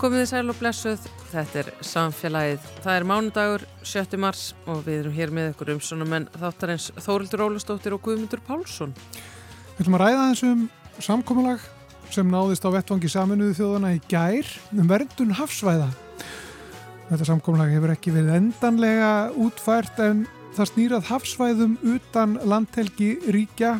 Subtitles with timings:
[0.00, 2.68] Komiði sæl og blessuð, þetta er samfélagið.
[2.80, 4.16] Það er mánudagur 7.
[4.16, 8.40] mars og við erum hér með ykkur um svona menn þáttarins Þórildur Ólastóttir og Guðmundur
[8.46, 8.94] Pálsson.
[9.74, 10.62] Við ætlum að ræða þessum
[11.04, 11.68] samkominlag
[12.16, 15.90] sem náðist á vettvangi saminuðu þjóðana í gær um verndun hafsvæða.
[17.10, 20.24] Þetta samkominlag hefur ekki verið endanlega útfært en
[20.56, 23.76] það snýrað hafsvæðum utan landhelgi ríkja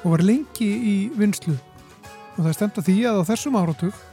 [0.00, 1.60] og var lengi í vinslu.
[1.60, 4.05] Og það er stemt að því að á þessum áratug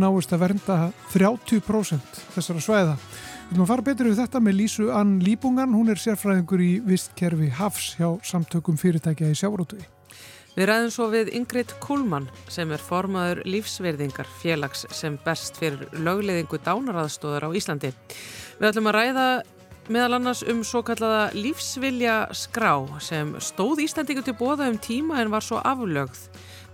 [0.00, 0.78] náist að vernda
[1.12, 2.96] 30% þessara svæða.
[2.96, 6.72] Við viljum að fara betur við þetta með Lísu Ann Líbungan, hún er sérfræðingur í
[6.86, 9.82] vistkerfi Hafs hjá samtökum fyrirtækja í sjárótui.
[10.56, 16.58] Við ræðum svo við Ingrid Kuhlmann sem er formaður lífsverðingar félags sem best fyrir lögleðingu
[16.66, 17.92] dánaraðstóðar á Íslandi.
[18.58, 19.26] Við ætlum að ræða
[19.90, 25.30] meðal annars um svo kallaða lífsvilja skrá sem stóð Íslandingu til bóða um tíma en
[25.32, 26.26] var svo aflögð.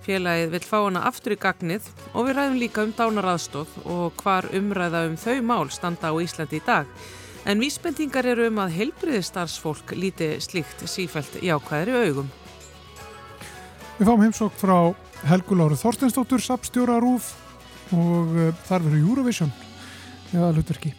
[0.06, 4.46] Félagið vil fá hana aftur í gagnið og við ræðum líka um dánaraðstóð og hvar
[4.54, 6.86] umræða um þau mál standa á Íslandi í dag.
[7.46, 12.30] En vísbendingar eru um að heilbriðistarsfólk líti slíkt sífælt jákvæðri augum.
[13.98, 14.78] Við fáum heimsók frá
[15.26, 17.32] Helgu Láru Þorstensdóttur, sapstjóra Rúf
[17.90, 19.54] og uh, þar verður Eurovision
[20.30, 20.94] eða hlutverki.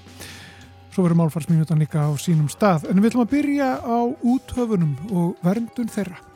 [0.92, 2.90] Svo verður málfarsminutan líka á sínum stað.
[2.92, 6.27] En við ætlum að byrja á úthöfunum og verndun þeirra.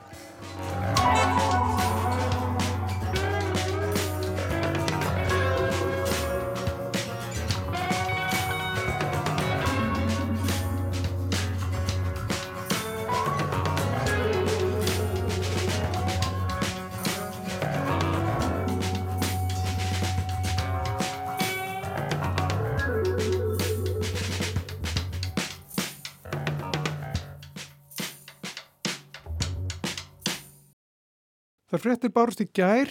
[31.82, 32.90] Það fréttir bárst í gær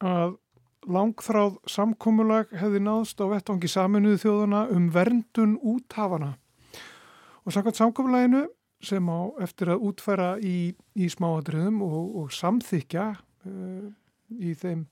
[0.00, 0.30] að
[0.88, 6.30] langþráð samkómulag hefði náðst á vettvangi saminuðu þjóðana um verndun úthafana.
[7.44, 8.46] Og samkvæmt samkómulaginu
[8.80, 13.92] sem á eftir að útfæra í, í smáadröðum og, og samþykja uh,
[14.40, 14.86] í þeim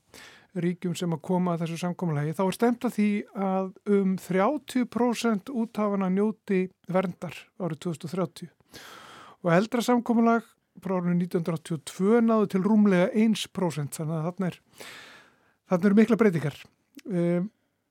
[0.53, 3.09] ríkjum sem að koma að þessu samkómulagi, þá er stemt að því
[3.49, 8.53] að um 30% úthafana njóti verndar árið 2030.
[9.41, 10.45] Og eldra samkómulag
[10.83, 14.59] frá árinu 1982 náðu til rúmlega 1% þannig að þarna er
[15.69, 16.57] þarna eru mikla breytingar.
[17.05, 17.49] Um,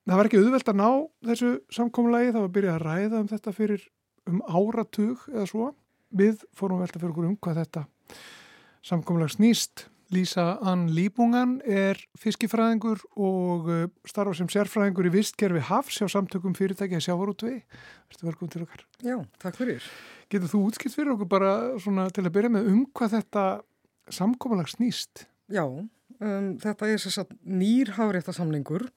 [0.08, 0.88] það var ekki auðvelt að ná
[1.30, 3.86] þessu samkómulagi, það var að byrja að ræða um þetta fyrir
[4.28, 5.68] um áratug eða svo,
[6.08, 7.84] við fórum velta fyrir okkur um hvað þetta
[8.88, 13.66] samkómulag snýst Lísa Ann Líbungan er fiskifræðingur og
[14.08, 17.58] starfa sem sérfræðingur í vistkerfi Hafs hjá samtökum fyrirtækja sjávarútvei.
[18.08, 18.84] Verður velkominn til okkar.
[19.04, 19.84] Já, takk fyrir.
[20.32, 21.52] Getur þú útskipt fyrir okkur bara
[22.16, 23.44] til að byrja með um hvað þetta
[24.16, 25.26] samkómulag snýst?
[25.52, 28.88] Já, um, þetta er að nýr hafréttasamlingur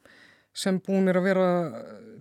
[0.56, 1.50] sem búin er að vera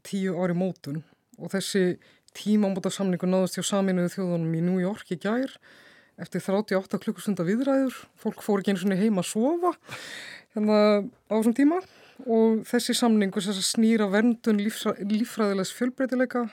[0.06, 1.04] tíu ári mótun
[1.38, 2.00] og þessi
[2.34, 5.54] tímambóta samlingur náðust hjá saminuðu þjóðunum í New York í gær
[6.20, 9.74] eftir 38 klukkustunda viðræður, fólk fór ekki einu svona heima að sofa
[10.54, 10.78] hérna
[11.30, 11.80] á þessum tíma
[12.26, 16.44] og þessi samningu sem snýra verndun lífra, lífræðilegs fjölbreytileika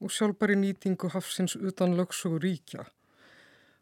[0.00, 2.86] og sjálfbæri nýtingu hafsins utan lögsugur ríkja.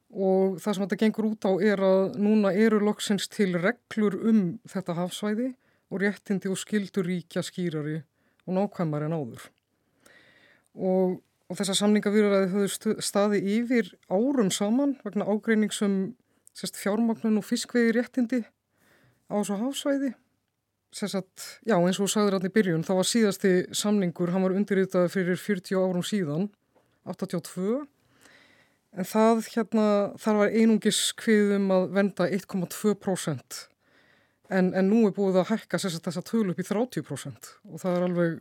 [0.09, 4.59] Og það sem þetta gengur út á er að núna eru loksins til reglur um
[4.67, 5.53] þetta hafsvæði
[5.93, 8.01] og réttindi og skildur ríkja skýrari
[8.49, 9.45] og nákvæmari en áður.
[10.75, 11.19] Og
[11.49, 15.99] og þessar samningavíraræði höfðu staði yfir árum saman vegna ágreiningsum
[16.59, 18.43] fjármagnun og fiskvegi réttindi
[19.31, 20.15] á þessu hafsvæði.
[20.93, 25.41] Sessat, já, eins og sagður allir byrjun, þá var síðasti samningur, hann var undirritaði fyrir
[25.41, 26.47] 40 árum síðan,
[27.05, 27.83] 82,
[28.97, 29.89] en það hérna,
[30.21, 33.61] þar var einungis kviðum að venda 1,2%
[34.49, 37.99] en, en nú er búið að hækka þess að tölu upp í 30% og það
[37.99, 38.39] er alveg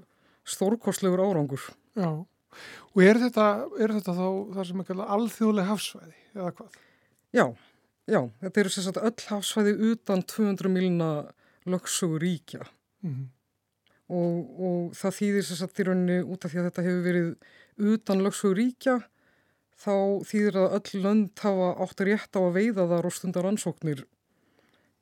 [0.48, 1.68] stórkostlegur árangur.
[2.00, 2.24] Já.
[2.96, 3.48] Og er þetta,
[3.78, 6.78] er þetta þá það sem er kallað alþjóðlega hafsvæði eða hvað?
[7.36, 7.46] Já,
[8.08, 11.10] já, þetta eru sérstaklega öll hafsvæði utan 200 milina
[11.68, 13.28] lögsugur ríkja mm -hmm.
[14.08, 17.30] og, og það þýðir sérstaklega í rauninni út af því að þetta hefur verið
[17.94, 18.98] utan lögsugur ríkja
[19.78, 19.96] þá
[20.26, 24.06] þýðir að öll lönd hafa átt að rétta á að veiða þar og stundar ansóknir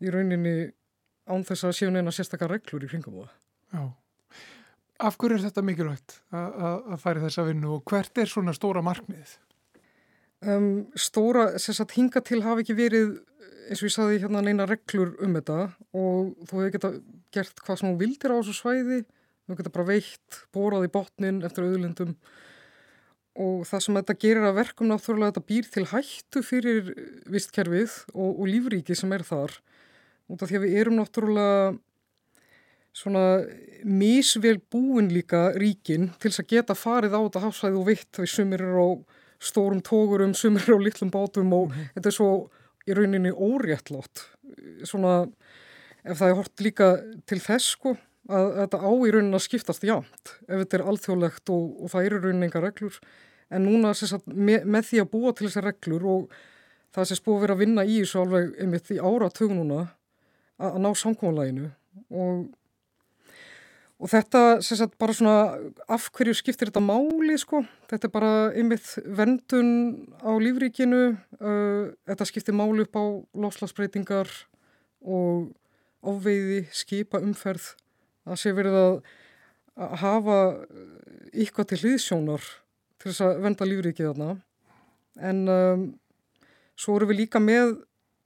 [0.04, 0.74] í rauninni
[1.26, 3.32] án þess að séu neina sérstaklega reglur í kringum það.
[3.72, 3.84] Já.
[5.04, 9.34] Af hverju er þetta mikilvægt að færi þessa vinnu og hvert er svona stóra markmiðið?
[10.46, 13.16] Um, stóra, þess að hinga til hafi ekki verið,
[13.66, 15.58] eins og ég saði hérna neina reglur um þetta
[15.96, 16.92] og þú hefði geta
[17.34, 19.00] gert hvað sem þú vildir á þessu svæði,
[19.46, 22.14] þú geta bara veitt, bórað í botnin eftir auðlindum
[23.42, 26.94] og það sem þetta gerir að verkum náttúrulega þetta býr til hættu fyrir
[27.32, 29.58] vistkerfið og, og lífríki sem er þar
[30.32, 31.74] út af því að við erum náttúrulega
[32.96, 33.44] svona
[33.84, 38.30] mísvel búin líka ríkin til þess að geta farið á þetta hafsvæði og vitt því
[38.32, 38.90] sumir eru á
[39.44, 42.30] stórum tógurum, sumir eru á litlum bátum og mm þetta er svo
[42.86, 44.28] í rauninni óréttlátt.
[44.86, 45.26] Svona
[46.06, 46.90] ef það er hort líka
[47.26, 47.96] til þess sko
[48.30, 52.10] að þetta á í rauninni að skiptast jánt ef þetta er alþjóðlegt og, og það
[52.10, 53.00] eru rauninni enga reglur.
[53.54, 56.38] En núna sagt, með, með því að búa til þessar reglur og
[56.96, 60.80] það sé spúið að vera að vinna í þessu alveg einmitt í áratögnuna að, að
[60.86, 61.72] ná samkómalæginu
[62.16, 62.46] og
[63.96, 65.36] Og þetta, sem sagt, bara svona
[65.92, 67.62] af hverju skiptir þetta máli, sko.
[67.88, 69.70] Þetta er bara einmitt vendun
[70.20, 71.04] á lífríkinu,
[71.40, 73.06] uh, þetta skiptir máli upp á
[73.46, 74.32] loslasbreytingar
[75.00, 75.54] og
[76.04, 77.72] áveiði, skipa umferð.
[78.28, 79.00] Það sé verið að,
[80.04, 80.38] hafa
[81.36, 82.46] ykkvað til hlýðsjónar
[83.00, 84.30] til þess að venda lífríkið þarna.
[85.24, 85.88] En um,
[86.76, 87.78] svo eru við líka með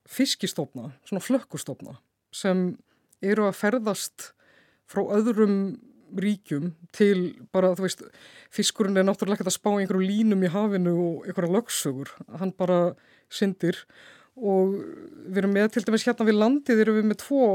[0.10, 2.00] fiskistofna, svona flökkustofna,
[2.34, 2.72] sem
[3.22, 4.32] eru að ferðast
[4.90, 5.56] frá öðrum
[6.18, 7.20] ríkjum til
[7.54, 8.06] bara, þú veist,
[8.54, 12.80] fiskurinn er náttúrulega ekkert að spá einhverju línum í hafinu og einhverja lögsögur, hann bara
[13.30, 13.78] syndir.
[14.40, 14.78] Og
[15.28, 17.46] við erum með, til dæmis hérna við landið erum við með tvo,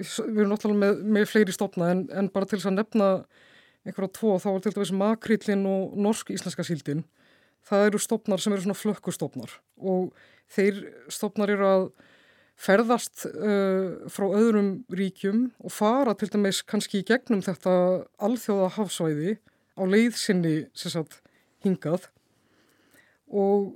[0.00, 3.08] við erum náttúrulega með, með fleiri stofna en, en bara til þess að nefna
[3.86, 7.04] einhverja tvo, þá er til dæmis makrillin og norsk-íslenska síldin,
[7.68, 10.10] það eru stofnar sem eru svona flökkustofnar og
[10.50, 10.80] þeir
[11.12, 11.84] stofnar eru að
[12.60, 17.74] ferðast uh, frá öðrum ríkjum og fara til dæmis kannski í gegnum þetta
[18.22, 19.36] alþjóða hafsvæði
[19.78, 21.20] á leiðsynni sagt,
[21.64, 22.08] hingað
[23.32, 23.72] og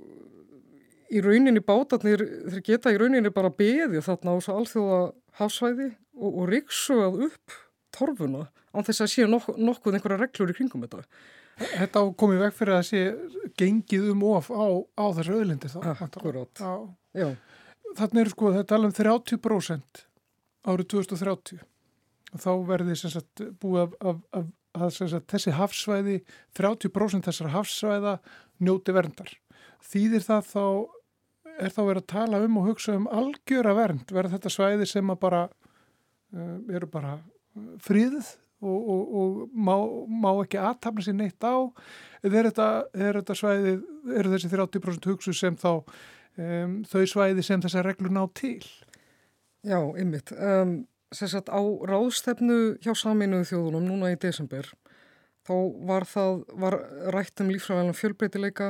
[1.11, 5.01] í rauninni bátarnir þeir geta í rauninni bara beði þarna á þessu alþjóða
[5.41, 7.57] hafsvæði og, og riksuðað upp
[7.95, 11.05] torfuna án þess að séu nok nokkuð einhverja reglur í kringum þetta.
[11.57, 13.03] Þetta komið veg fyrir að sé
[13.57, 15.79] gengið um of á, á þessu öðlindi þá.
[15.95, 16.61] Akkurát,
[17.17, 17.31] já
[17.97, 20.03] þannig er sko þetta alveg 30%
[20.67, 21.65] árið 2030
[22.35, 24.47] og þá verði sagt, búið að, að, að,
[24.77, 26.17] að sagt, þessi hafsvæði
[26.59, 28.15] 30% þessara hafsvæða
[28.63, 29.31] njóti verndar.
[29.87, 30.65] Þýðir það þá
[31.57, 35.13] er þá verið að tala um og hugsa um algjöra vernd, verður þetta svæði sem
[35.13, 37.15] að bara uh, eru bara
[37.81, 39.73] fríðið og, og, og má,
[40.09, 41.65] má ekki aðtapna sér neitt á?
[42.25, 43.73] Eða er þetta, er þetta svæði,
[44.17, 45.71] eru þessi 30% hugsu sem þá
[46.41, 48.61] um, þau svæði sem þessar reglur ná til?
[49.65, 50.31] Já, ymmit.
[50.37, 50.79] Um,
[51.15, 54.67] Sérsagt á ráðstefnu hjá saminuðu þjóðunum núna í desember
[55.47, 55.55] þá
[55.87, 56.75] var það, var
[57.15, 58.67] rætt um lífræðilega fjölbreytileika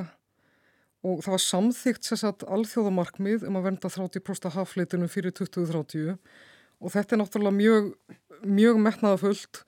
[1.08, 6.18] og það var samþygt sérsagt alþjóðamarkmið um að venda 30% hafleitinu fyrir 2030
[6.78, 7.92] og þetta er náttúrulega mjög,
[8.46, 9.64] mjög metnaðafullt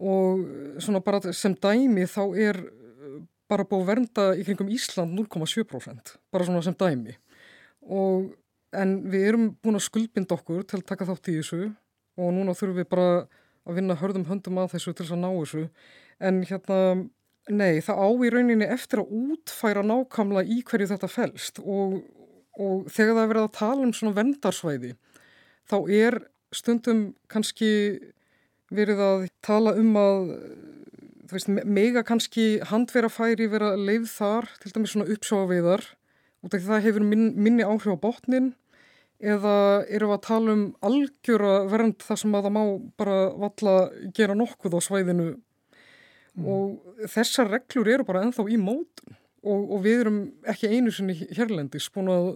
[0.00, 0.44] og
[0.82, 2.62] svona bara sem dæmi þá er
[3.50, 7.16] bara búið að vernda í kringum Ísland 0,7% bara svona sem dæmi.
[7.90, 8.30] Og
[8.76, 11.62] en við erum búin að skuldbinda okkur til að taka þátt í þessu
[12.20, 13.08] og núna þurfum við bara
[13.66, 15.64] að vinna hörðum höndum að þessu til þess að ná þessu.
[16.20, 16.78] En hérna,
[17.50, 22.00] nei, það á í rauninni eftir að útfæra nákamla í hverju þetta fælst og,
[22.60, 24.94] og þegar það er verið að tala um svona vendarsvæði
[25.70, 26.18] þá er
[26.54, 27.70] stundum kannski
[28.74, 30.30] verið að tala um að
[31.30, 35.84] þú veist, mega kannski handverafæri vera leið þar, til dæmis svona uppsjáðaveiðar,
[36.42, 38.50] út af því það hefur min, minni áhrif á botnin
[39.20, 39.54] eða
[39.92, 42.62] eru við að tala um algjöra vernd þar sem að það má
[43.00, 43.74] bara valla
[44.16, 46.46] gera nokkuð á svæðinu mm.
[46.48, 51.18] og þessar reglur eru bara enþá í mótun og, og við erum ekki einu sinni
[51.36, 52.30] hérlendis búin að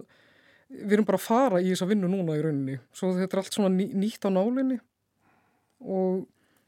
[0.69, 3.57] við erum bara að fara í þessa vinnu núna í rauninni svo þetta er allt
[3.57, 4.77] svona ný, nýtt á nálinni
[5.81, 6.25] og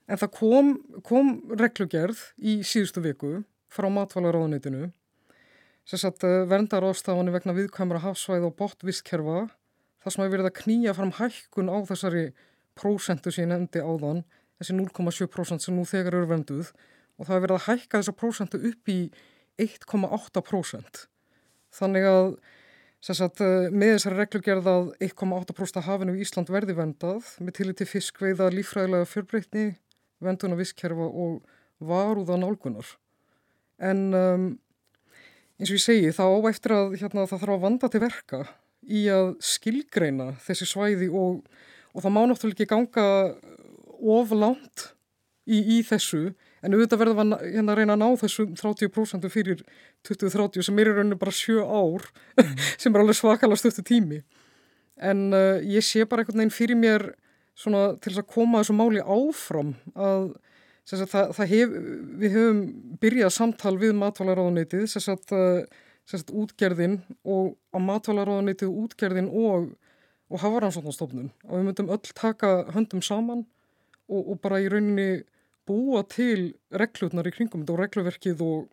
[0.07, 0.69] En það kom,
[1.03, 3.31] kom reglugerð í síðustu viku
[3.71, 4.91] frá matvælaráðanitinu
[5.87, 9.45] sem satt eh, verndar ástafanir vegna viðkvæmra hafsvæð og bottvistkerfa
[10.03, 12.25] þar sem hefur verið að knýja fram hækkun á þessari
[12.77, 14.23] prósentu sem ég nefndi áðan,
[14.59, 16.71] þessi 0,7% sem nú þegar eru venduð
[17.17, 18.99] og það hefur verið að hækka þessa prósentu upp í
[19.63, 21.03] 1,8%.
[21.77, 22.29] Þannig að
[23.07, 27.79] sagt, eh, með þessari reglugerð að 1,8% af hafinu í Ísland verði vendað með tillit
[27.81, 29.67] til fiskveiða, lífræðilega fjörbreytni
[30.23, 31.41] venduna visskerfa og
[31.83, 32.87] varúða nálgunar.
[33.77, 34.47] En um,
[35.57, 38.41] eins og ég segi þá eftir að hérna, það þarf að vanda til verka
[38.87, 41.43] í að skilgreina þessi svæði og,
[41.93, 43.07] og það má náttúrulega ekki ganga
[43.97, 44.91] of langt
[45.47, 46.31] í, í þessu
[46.61, 49.61] en auðvitað verður að hérna, reyna að ná þessu 30% fyrir
[50.07, 52.05] 2030 sem er í rauninu bara sjö ár
[52.39, 52.57] mm.
[52.81, 54.21] sem er alveg svakalega stöttu tími.
[54.97, 57.11] En uh, ég sé bara einhvern veginn fyrir mér
[57.57, 60.29] svona til þess að koma þessu máli áfram að
[60.87, 61.73] það, það hef,
[62.21, 62.61] við höfum
[63.01, 64.85] byrjað samtal við matvælaráðunitið
[66.07, 69.71] sagt, útgerðin og á matvælaráðunitið útgerðin og,
[70.31, 73.43] og hafaransóknarstofnun og við myndum öll taka höndum saman
[74.07, 75.25] og, og bara í rauninni
[75.67, 78.67] búa til reglurnar í kringum og regluverkið og,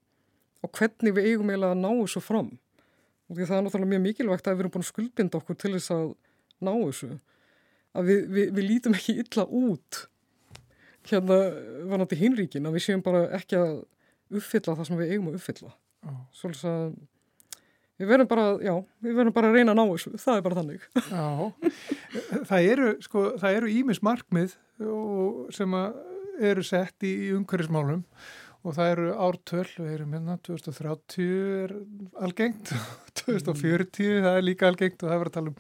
[0.63, 2.53] og hvernig við eigum eiginlega að ná þessu fram.
[3.27, 5.73] Og því það er náttúrulega mjög mikilvægt að við erum búin að skuldbinda okkur til
[5.75, 6.05] þess að
[6.63, 7.11] ná þessu
[7.95, 10.05] að við, við, við lítum ekki illa út
[11.09, 11.41] hérna
[11.91, 13.75] vanandi hinríkin að við séum bara ekki að
[14.35, 15.75] uppfylla það sem við eigum að uppfylla.
[16.05, 16.23] Oh.
[16.37, 16.95] svolítið að
[18.01, 18.75] við verðum bara, já,
[19.05, 20.87] við verðum bara að reyna að ná þessu, það er bara þannig.
[21.09, 21.29] Já,
[22.51, 24.57] það eru sko, það eru ímis markmið
[25.55, 25.77] sem
[26.51, 28.03] eru sett í, í umhverfismálum
[28.65, 31.35] og það eru ártöl, við erum hérna 2030
[31.65, 31.75] er
[32.25, 32.73] algengt
[33.21, 35.59] 2040 það er líka algengt og það er verið að tala um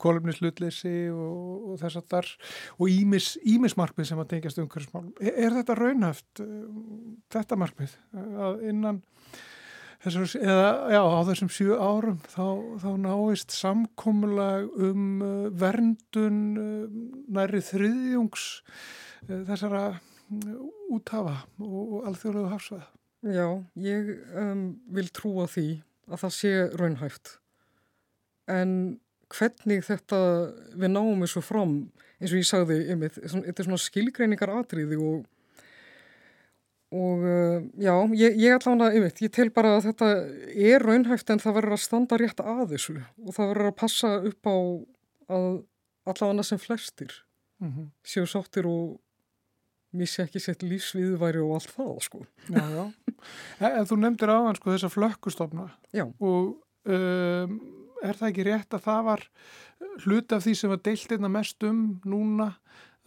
[0.00, 2.32] kolumnislutleysi og, og þess að þar
[2.78, 5.14] og ímis, ímis markmið sem að tengjast umhverfismálum.
[5.20, 6.66] Er, er þetta raunhaft eh,
[7.34, 7.96] þetta markmið
[8.46, 9.00] að innan
[10.04, 12.46] þessar, eða já, á þessum sjú árum þá,
[12.84, 17.02] þá náist samkomulag um eh, verndun eh,
[17.36, 18.46] næri þriðjungs
[19.28, 19.84] þessara
[20.90, 22.88] úthafa og alþjóðlegu hafsvæða?
[23.20, 24.62] Já, ég um,
[24.96, 25.66] vil trúa því
[26.08, 27.32] að það sé raunhæft
[28.50, 28.72] en
[29.30, 30.20] hvernig þetta
[30.74, 31.74] við náum þessu fram
[32.20, 35.28] eins og ég sagði einmitt, þetta er svona skilgreiningar atriði og
[36.90, 40.08] og uh, já, ég, ég allavega einmitt, ég tel bara að þetta
[40.58, 44.10] er raunhæft en það verður að standa rétt að þessu og það verður að passa
[44.18, 44.56] upp á
[45.30, 45.46] að
[46.10, 47.14] allavega sem flestir
[47.62, 47.86] mm -hmm.
[48.02, 48.98] séu sáttir og
[49.92, 52.24] missi ekki sett lífsviðværi og allt það sko.
[52.48, 52.62] Já,
[53.60, 56.04] já, en þú nefndir aðan sko þessa flökkustofna Já.
[56.18, 59.24] og um, er það ekki rétt að það var
[60.04, 62.52] hlut af því sem var deilt einna mest um núna?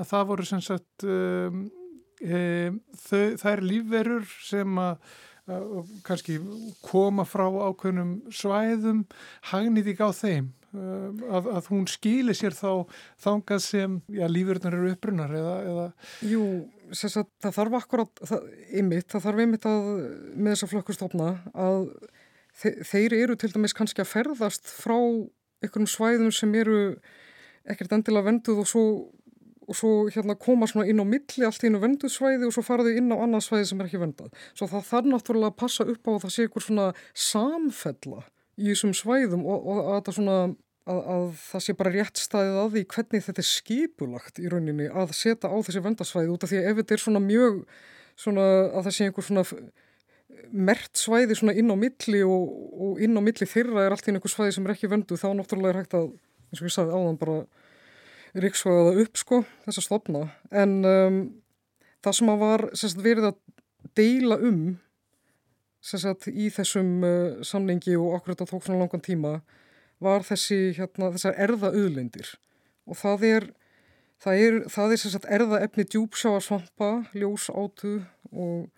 [0.02, 1.68] Að það voru sem sagt um,
[2.24, 5.14] um, þau, það er lífverur sem að
[6.08, 6.38] kannski
[6.84, 9.04] koma frá ákveðnum svæðum
[9.52, 10.52] hagnit ekki á þeim.
[10.74, 12.88] Um, að, að hún skilir sér þá
[13.22, 15.84] þangað sem já, lífverðunar eru upprunnar eða, eða...
[16.26, 16.46] Jú,
[16.98, 18.48] sagt, það þarf akkurat það,
[18.82, 19.92] ymmit, það þarf ymmit að
[20.34, 21.86] með þessa flokkustofna að
[22.62, 24.98] þeir eru til dæmis kannski að ferðast frá
[25.64, 26.80] einhverjum svæðum sem eru
[27.70, 28.84] ekkert endilega venduð og svo,
[29.64, 32.98] og svo hérna koma inn á milli allt í einu venduð svæði og svo faraðu
[33.00, 34.36] inn á annað svæði sem er ekki vendað.
[34.54, 38.22] Svo það þarf náttúrulega að passa upp á að það sé einhver svona samfella
[38.60, 40.38] í þessum svæðum og, og að það svona
[40.84, 44.90] Að, að það sé bara rétt staðið að því hvernig þetta er skipulagt í rauninni
[44.92, 47.62] að setja á þessi vendasvæði út af því ef þetta er svona mjög
[48.20, 49.44] svona að það sé einhver svona
[50.54, 54.14] mert svæði svona inn á milli og, og inn á milli þeirra er allt í
[54.14, 56.12] einhver svæði sem er ekki vöndu þá náttúrulega er hægt að,
[56.52, 57.38] eins og ég sagði áðan bara
[58.44, 60.24] ríksvæða það upp sko þess að stopna
[60.64, 61.20] en um,
[62.04, 63.42] það sem að var sagt, verið að
[63.98, 64.62] deila um
[65.84, 69.34] sagt, í þessum uh, samningi og okkur þetta tók svona langan tíma
[70.04, 72.34] var þessi hérna, þessar erða auðlendir
[72.90, 73.52] og það er
[74.24, 78.00] það er, það er sagt, erða efni djúpsjáarsvampa, ljós átu
[78.32, 78.70] og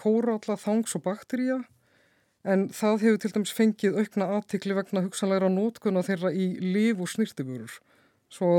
[0.00, 1.62] kóralla, þangs og bakteríja
[2.44, 7.08] en það hefur til dæmis fengið aukna aðtikli vegna hugsanleira nótkuna þeirra í liv og
[7.12, 7.78] snýrtifurur.
[8.32, 8.50] Svo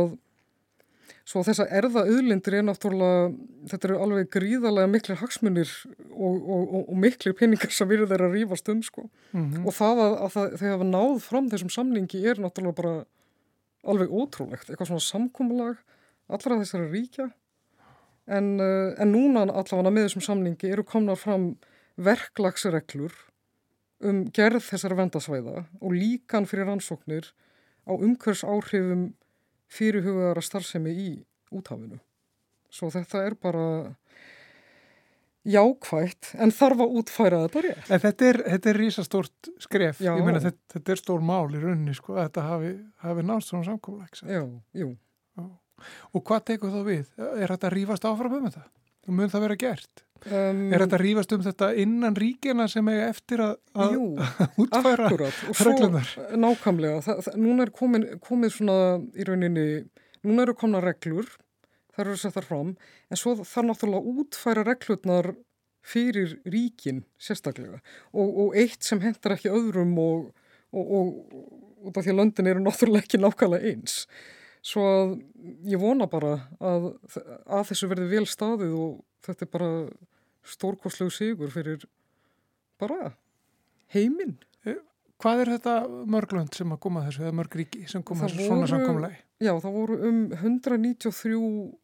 [1.25, 3.29] Svo þessa erða auðlindir er náttúrulega,
[3.71, 5.71] þetta eru alveg gríðarlega miklir hagsmunir
[6.11, 9.07] og, og, og, og miklir peningar sem við erum að rýfast um sko.
[9.31, 9.65] Mm -hmm.
[9.65, 12.93] Og það að, að það, þegar við náðum fram þessum samningi er náttúrulega bara
[13.83, 14.69] alveg ótrúlegt.
[14.69, 15.81] Eitthvað svona samkómulag
[16.29, 17.31] allra þessari ríkja
[18.27, 21.55] en, eh, en núna allavega með þessum samningi eru komnar fram
[21.95, 23.13] verklagsreglur
[24.05, 27.31] um gerð þessara vendasvæða og líkan fyrir rannsóknir
[27.87, 29.13] á umhvers áhrifum
[29.71, 31.11] fyrirhugaðara starfsemi í
[31.55, 31.99] úthafinu.
[32.69, 33.67] Svo þetta er bara
[35.45, 37.89] jákvægt en þarf að útfæra þetta rétt.
[37.93, 40.11] En þetta er, þetta er rísastórt skref, Já.
[40.17, 42.71] ég meina þetta, þetta er stór mál í rauninni sko að þetta hafi,
[43.05, 44.09] hafi nátt svona samkóla.
[44.25, 44.41] Já,
[44.81, 44.89] jú.
[46.13, 47.05] Og hvað tekur þá við?
[47.35, 48.65] Er þetta að rýfast áfram um þetta?
[49.15, 50.05] Mun það vera gert?
[50.25, 54.05] Um, er þetta að rýfast um þetta innan ríkjana sem er eftir að, að jú,
[54.63, 56.13] útfæra reglunar?
[56.41, 57.01] Nákvæmlega.
[57.05, 58.77] Það, það, núna er komin, komið svona
[59.13, 59.65] í rauninni,
[60.25, 61.29] núna eru komna reglur,
[61.93, 62.71] það eru settar fram,
[63.11, 65.35] en svo þarf náttúrulega útfæra reglurnar
[65.85, 67.83] fyrir ríkin sérstaklega.
[68.15, 70.31] Og, og eitt sem hendur ekki öðrum og,
[70.73, 71.13] og,
[71.85, 74.05] og því að löndin eru náttúrulega ekki nákvæmlega eins.
[74.65, 75.11] Svo að
[75.69, 76.89] ég vona bara að,
[77.45, 78.95] að þessu verði vel staðið og
[79.27, 79.69] þetta er bara
[80.45, 81.85] stórkoslegu sigur fyrir
[82.81, 83.11] bara
[83.93, 84.39] heiminn.
[84.65, 84.81] Eh,
[85.21, 85.75] hvað er þetta
[86.09, 89.21] mörglönd sem að koma þessu, eða mörgríki sem koma þessu svona samkomlagi?
[89.43, 91.39] Já, það voru um 193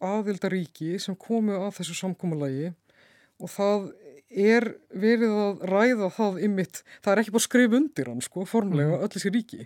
[0.07, 2.71] aðildaríki sem komu að þessu samkommalagi
[3.41, 3.89] og það
[4.31, 8.95] er verið að ræða það ymmit, það er ekki bara skrif undir hann sko, formlega,
[8.95, 9.03] mm.
[9.03, 9.65] öll þessi ríki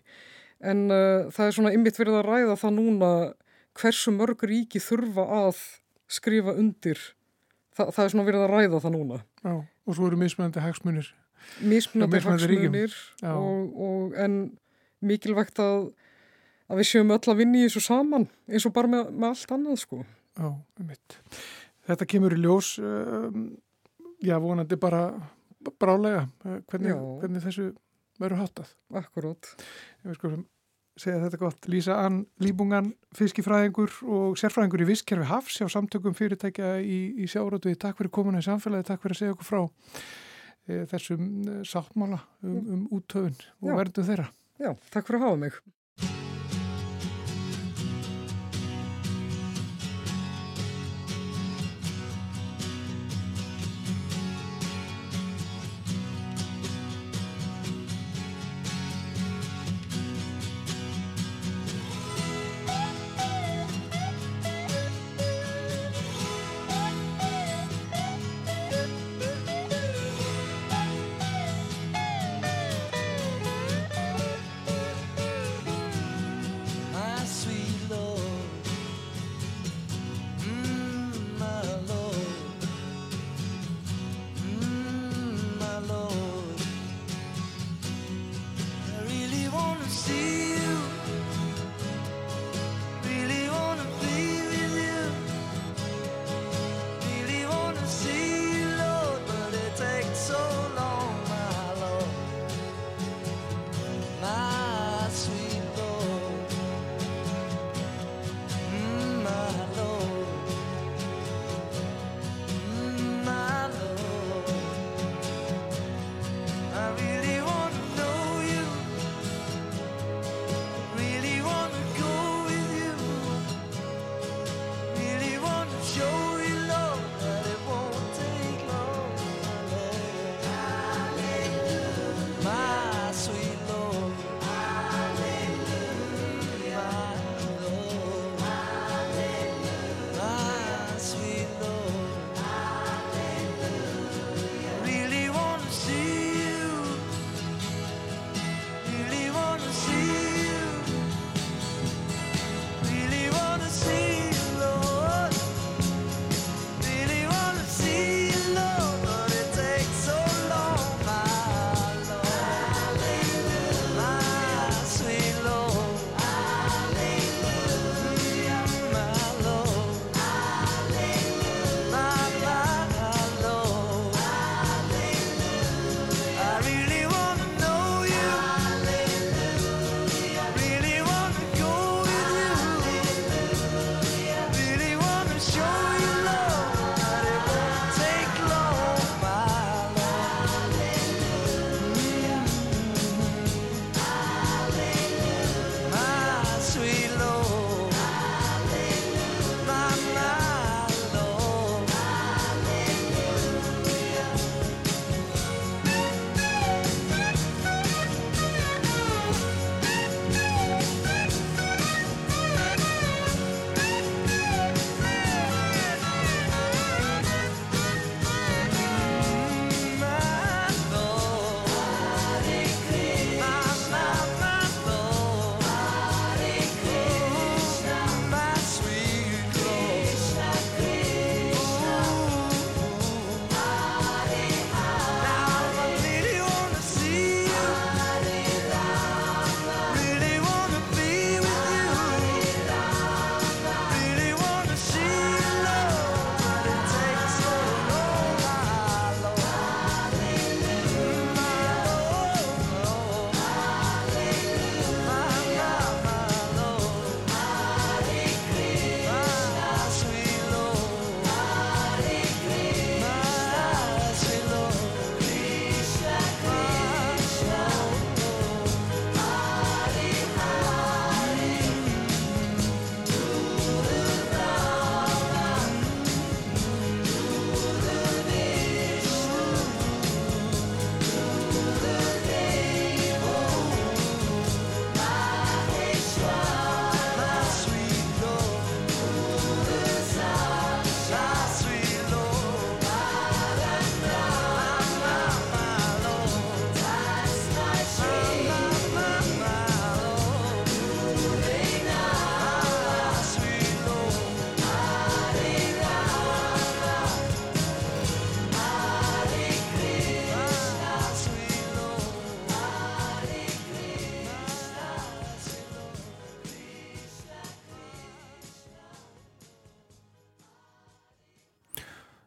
[0.63, 3.11] en uh, það er svona ymmit verið að ræða það núna
[3.75, 5.59] hversu mörg ríki þurfa að
[6.11, 7.01] skrifa undir.
[7.75, 9.19] Þa, það er svona verið að ræða það núna.
[9.43, 11.11] Já, og svo eru mismunandi hagsmunir.
[11.61, 12.95] Mismunandi hagsmunir
[13.29, 14.39] og, og en
[15.05, 15.89] mikilvægt að,
[16.71, 19.55] að við séum öll að vinni í þessu saman eins og bara með, með allt
[19.57, 20.01] annað sko.
[20.35, 21.19] Já, um mitt.
[21.85, 23.49] Þetta kemur í ljós, um,
[24.23, 25.03] já vonandi bara
[25.81, 27.67] brálega, eh, hvernig, hvernig þessu
[28.21, 28.71] verður háttað.
[28.95, 29.51] Akkurát.
[30.13, 30.43] Sko sem
[30.99, 31.67] segja þetta gott.
[31.71, 37.73] Lísa Ann Líbungan, fiskifræðingur og sérfræðingur í visskerfi Hafs á samtökum fyrirtækja í, í sjárótu.
[37.79, 42.21] Takk fyrir komuna í samfélagi, takk fyrir að segja okkur frá e, þessum eh, sáttmála
[42.45, 43.35] um, um úttöfun
[43.65, 44.29] og verðum þeirra.
[44.61, 45.59] Já, takk fyrir að hafa mig.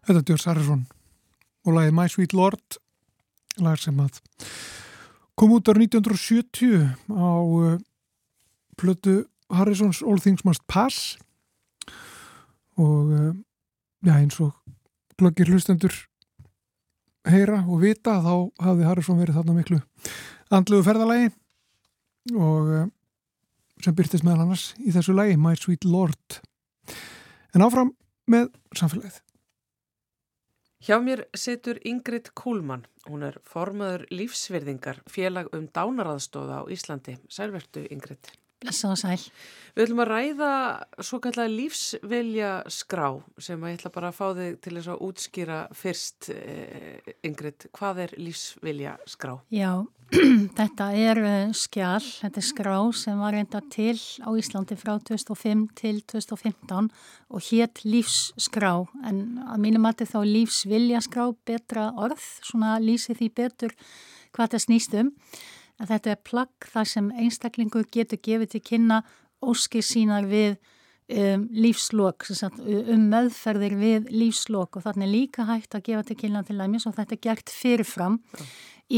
[0.09, 0.85] Þetta er Djörns Harriðsson
[1.69, 2.77] og lagið My Sweet Lord
[3.61, 4.23] lag sem að
[5.37, 7.75] kom út ára 1970 á uh,
[8.81, 9.19] plötu
[9.53, 11.19] Harriðssons All Things Must Pass.
[12.81, 13.37] Og uh,
[14.01, 14.57] já eins og
[15.21, 15.93] glöggir hlustendur
[17.29, 18.33] heyra og vita þá
[18.65, 19.83] hafði Harriðsson verið þarna miklu
[20.49, 21.31] andluðu ferðalagi.
[22.33, 22.91] Og uh,
[23.85, 26.41] sem byrtist meðal annars í þessu lagi My Sweet Lord.
[27.53, 27.93] En áfram
[28.25, 29.21] með samfélagið
[30.79, 32.85] Hjá mér situr Ingrid Kúlmann.
[33.11, 37.17] Hún er formaður lífsvirðingar félag um dánaraðstóða á Íslandi.
[37.27, 38.31] Sælvertu Ingrid.
[38.59, 39.21] Blessa og sæl.
[39.77, 40.53] Við ætlum að ræða
[41.07, 45.03] svo kallega lífsvilja skrá sem að ég ætla bara að fá þig til þess að
[45.07, 47.69] útskýra fyrst, eh, Ingrid.
[47.79, 49.37] Hvað er lífsvilja skrá?
[49.55, 49.87] Já,
[50.59, 53.95] þetta er eh, skjál, þetta er skrá sem var reynda til
[54.27, 56.89] á Íslandi frá 2005 til 2015
[57.31, 58.73] og hétt lífsskrá
[59.07, 63.79] en að mínum að þetta þá lífsvilja skrá betra orð, svona lýsi því betur
[64.33, 65.15] hvað þetta snýst um
[65.79, 69.03] að þetta er plagg þar sem einstaklingu getur gefið til kynna
[69.45, 70.57] óskir sínar við
[71.09, 72.27] um, lífslokk,
[72.67, 76.97] um meðferðir við lífslokk og þannig líka hægt að gefa til kynna til dæmis og
[76.99, 78.49] þetta er gert fyrirfram ja.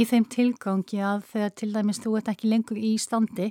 [0.01, 3.51] í þeim tilgangi að þegar til dæmis þú ert ekki lengur í standi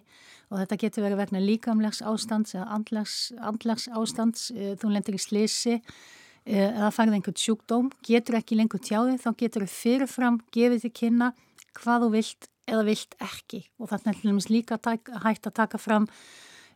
[0.50, 5.22] og þetta getur verið vegna líkamlegs ástands eða andlags, andlags ástands, eh, þú lendir í
[5.22, 10.88] slisi eh, eða farið einhvern sjúkdóm, getur ekki lengur tjáði, þá getur þau fyrirfram gefið
[10.88, 11.34] til kynna
[11.78, 13.64] hvað þú vilt eða vilt ekki.
[13.80, 16.08] Og þannig er til dæmis líka tak, hægt að taka fram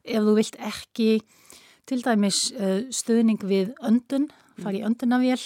[0.03, 1.09] ef þú vilt ekki
[1.89, 4.29] til dæmis uh, stuðning við öndun,
[4.61, 5.41] fari í öndunavél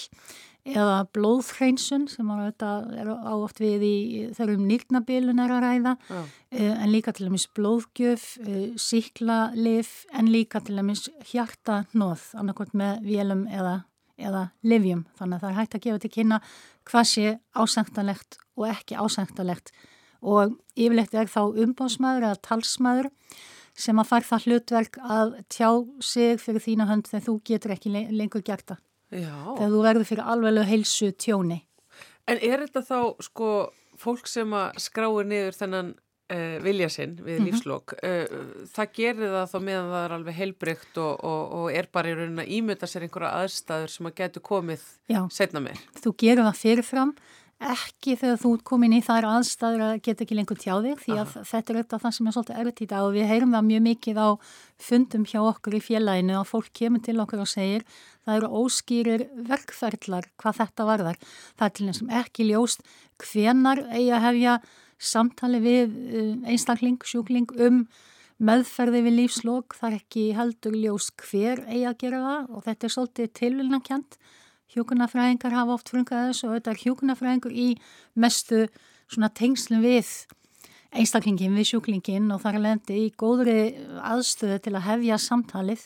[0.68, 3.96] eða blóðhreinsun sem er áoft við í
[4.36, 5.94] þar um nýrnabilun er að ræða.
[6.10, 13.06] Uh, en líka til dæmis blóðgjöf, uh, síklarlif en líka til dæmis hjartanóð annarkot með
[13.06, 13.78] vélum eða,
[14.18, 16.42] eða livjum þannig að það er hægt að gefa til kynna
[16.88, 19.72] hvað sé ásængtalegt og ekki ásængtalegt
[20.22, 23.10] og yfirleitt er þá umbásmaður eða talsmaður
[23.78, 25.70] sem að fara það hlutverk að tjá
[26.02, 28.82] sig fyrir þína hönd þegar þú getur ekki lengur gert það.
[29.14, 31.62] Þegar þú verður fyrir alveg heilsu tjóni.
[32.28, 33.52] En er þetta þá sko
[33.98, 37.46] fólk sem að skráir niður þennan uh, vilja sinn við mm -hmm.
[37.48, 41.88] lífslokk, uh, það gerir það þá meðan það er alveg heilbrygt og, og, og er
[41.92, 45.20] bara í raunin að ímynda sér einhverja aðstæður sem að getur komið Já.
[45.30, 45.80] setna meir?
[46.02, 47.14] Þú gerir það fyrirfram
[47.58, 51.14] ekki þegar þú ert komin í þær aðstæður að geta ekki lengur tjá þig því
[51.16, 51.42] að Aha.
[51.50, 53.82] þetta er þetta það sem er svolítið erfitt í dag og við heyrum það mjög
[53.86, 54.28] mikið á
[54.88, 57.86] fundum hjá okkur í félaginu og fólk kemur til okkur og segir
[58.22, 61.18] það eru óskýrir verkferðlar hvað þetta varðar.
[61.58, 62.86] Það er til þessum ekki ljóst
[63.24, 64.58] hvenar eigi að hefja
[64.98, 67.84] samtali við eh, einstakling, sjúkling um
[68.38, 72.86] meðferði við lífslokk, það er ekki heldur ljóst hver eigi að gera það og þetta
[72.86, 74.18] er svolítið tilvilnakjent
[74.74, 77.68] Hjókunafræðingar hafa oft frungað þessu og þetta er hjókunafræðingur í
[78.18, 78.66] mestu
[79.08, 80.10] tengslum við
[80.92, 85.84] einstaklingin, við sjúklingin og þar lendi í góðri aðstöðu til að hefja samtalið.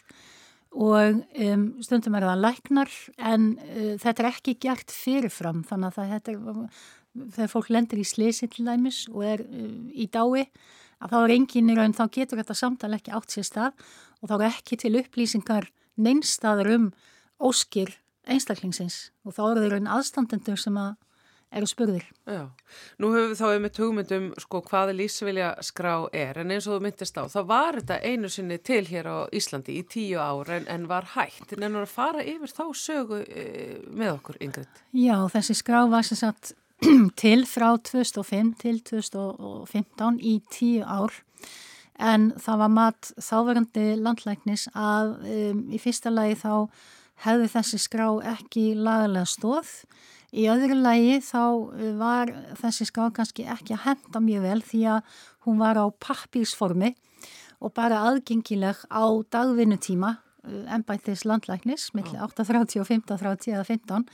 [0.73, 6.15] Og um, stundum er það læknar en uh, þetta er ekki gert fyrirfram þannig að
[6.15, 6.85] þetta er,
[7.37, 10.47] þegar fólk lendir í slisi til dæmis og er uh, í dái
[11.03, 13.85] að þá er engin í raun, þá getur þetta samtal ekki átt sér stað
[14.23, 15.69] og þá er ekki til upplýsingar
[16.01, 16.89] neinstaður um
[17.43, 17.93] óskir
[18.31, 20.95] einstaklingsins og þá eru þeir einn aðstandendur sem að
[21.53, 22.05] eru spurðir.
[22.25, 22.47] Já,
[23.03, 26.87] nú höfum við þá með tugmyndum sko hvaði lífsvilja skrá er en eins og þú
[26.87, 30.65] myndist á, þá var þetta einu sinni til hér á Íslandi í tíu ár en,
[30.73, 33.45] en var hægt, en ennur að fara yfir þá sögu e,
[33.91, 34.83] með okkur yngriðt.
[34.97, 36.55] Já, þessi skrá var sem sagt
[37.21, 41.21] til frá 2005 til 2015 í tíu ár
[42.03, 46.55] en það var mat þáverandi landlæknis að um, í fyrsta lagi þá
[47.23, 49.71] hefði þessi skrá ekki lagalega stóð.
[50.33, 51.43] Í öðru lagi þá
[51.77, 55.87] eh, var þessi skrá kannski ekki að henda mjög vel því að hún var á
[56.01, 56.95] pappísformi
[57.63, 64.07] og bara aðgengileg á dagvinnutíma ennbættis eh, landlæknis millir 8.30 og 15.30 eða 15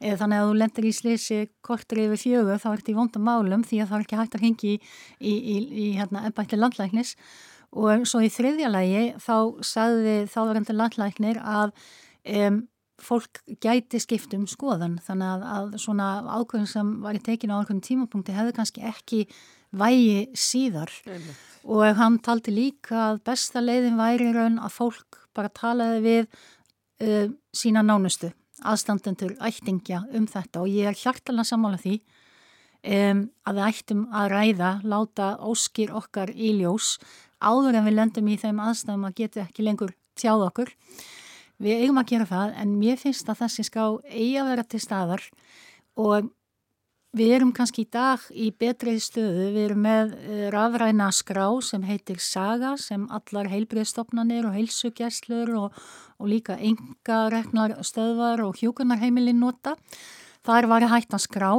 [0.00, 3.62] eh, þannig að þú lendir í slisi kortur yfir fjögur þá ert í vonda málum
[3.66, 4.80] því að það er ekki hægt að hengi í,
[5.20, 7.14] í, í, í hérna, ennbætti landlæknis.
[7.76, 11.74] Og svo í þriðja lagi þá sagði þáverandi landlæknir að
[12.28, 12.62] um,
[12.98, 17.84] fólk gæti skiptum skoðan þannig að, að svona ákveðin sem var í tekinu á einhvern
[17.84, 19.20] tímapunkti hefði kannski ekki
[19.78, 20.92] vægi síðar.
[21.06, 21.36] Einnig.
[21.68, 26.22] og hann taldi líka að besta leiðin væri raun að fólk bara talaði við
[27.04, 28.32] uh, sína nánustu
[28.66, 30.64] aðstandendur ættingja um þetta.
[30.64, 36.32] Og ég er hjartalega sammála því um, að við ættum að ræða láta óskir okkar
[36.34, 36.96] í ljós
[37.38, 40.72] áður en við lendum í þeim aðstæðum að geta ekki lengur tjáð okkur
[41.62, 44.82] við eigum að gera það en mér finnst að þessi ská eigi að vera til
[44.82, 45.24] staðar
[45.98, 46.28] og
[47.16, 51.84] við erum kannski í dag í betrið stöðu, við erum með eh, rafræna skrá sem
[51.88, 55.80] heitir Saga sem allar heilbriðstofnanir og heilsugjæslur og,
[56.20, 59.76] og líka enga reknar stöðvar og hjókunarheimilin nota.
[60.44, 61.50] Það er varja hægt að skrá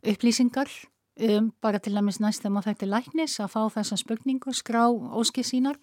[0.00, 0.72] upplýsingar
[1.20, 5.46] um, bara til dæmis næst þegar maður fætti læknis að fá þessa spurningu, skrá óskið
[5.48, 5.76] sínar.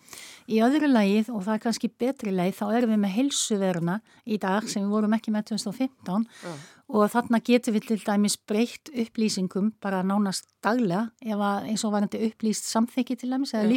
[0.49, 4.39] Í öðru lagið, og það er kannski betri leið, þá erum við með helsuveruna í
[4.41, 6.55] dag sem við vorum ekki með 2015 ja.
[6.93, 11.95] og þarna getum við til dæmis breytt upplýsingum bara nánast daglega ef að eins og
[11.95, 13.69] varandi upplýst samþykki til dæmis eða.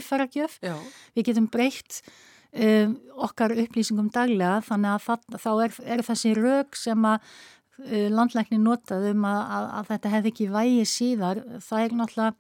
[0.65, 0.77] Ja.
[1.17, 2.03] Við getum breytt
[2.57, 7.60] um, okkar upplýsingum daglega þannig að það, þá er, er þessi rauk sem að Uh,
[8.13, 12.35] landlækni notað um að, að, að þetta hefði ekki vægi síðar, það er náttúrulega,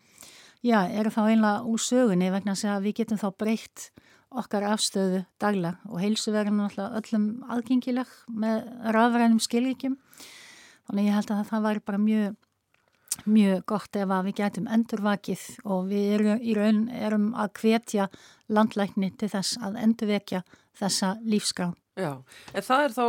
[0.66, 3.90] já, eru þá einlega úr sögunni vegna að við getum þá breytt
[4.30, 8.62] okkar afstöðu daglega og heilsuverðin náttúrulega öllum aðgengileg með
[8.94, 9.96] rafrænum skilríkjum.
[10.86, 12.36] Þannig ég held að það var bara mjög,
[13.26, 18.08] mjög gott ef að við getum endurvakið og við erum, raun, erum að hvetja
[18.50, 20.44] landlækni til þess að endurvekja
[20.78, 21.74] þessa lífskrán.
[22.00, 22.10] Já,
[22.54, 23.04] en það er þá,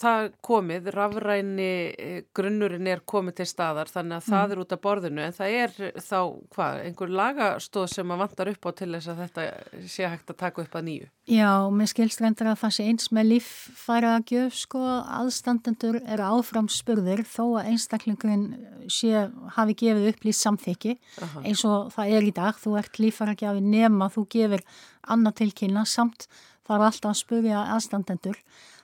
[0.00, 4.32] það komið, rafræni eh, grunnurinn er komið til staðar þannig að mm.
[4.34, 6.18] það er út af borðinu en það er þá,
[6.54, 9.46] hvað, einhver lagastóð sem að vantar upp á til þess að þetta
[9.94, 11.08] sé hægt að taka upp að nýju?
[11.28, 14.82] Já, mér skilst reyndar að það sé eins með líffæra að gjöf, sko,
[15.18, 18.46] aðstandendur eru áfram spurðir þó að einstaklingurinn
[18.88, 21.42] sé, hafi gefið upplýst samþykki Aha.
[21.44, 24.64] eins og það er í dag, þú ert líffæra að gefa nema, þú gefir
[25.08, 26.28] annað tilkynna samt
[26.68, 28.36] þarf alltaf að spurja aðstandendur.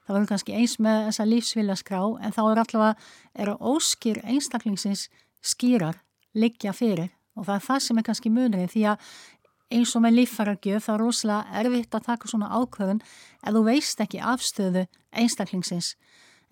[0.05, 3.07] Það verður kannski eins með þessa lífsviljarskrá en þá er alltaf
[3.45, 5.07] að óskýr einstaklingsins
[5.45, 6.01] skýrar
[6.35, 9.09] liggja fyrir og það er það sem er kannski munrið því að
[9.75, 14.03] eins og með líffaragjöf þá er rosalega erfitt að taka svona ákvöðun ef þú veist
[14.05, 15.95] ekki afstöðu einstaklingsins.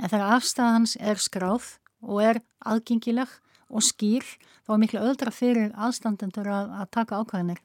[0.01, 3.31] En þegar afstæðans er skráð og er aðgengileg
[3.73, 4.25] og skýr
[4.65, 7.63] þá er miklu öðra fyrir aðstandendur að, að taka ákvöðunir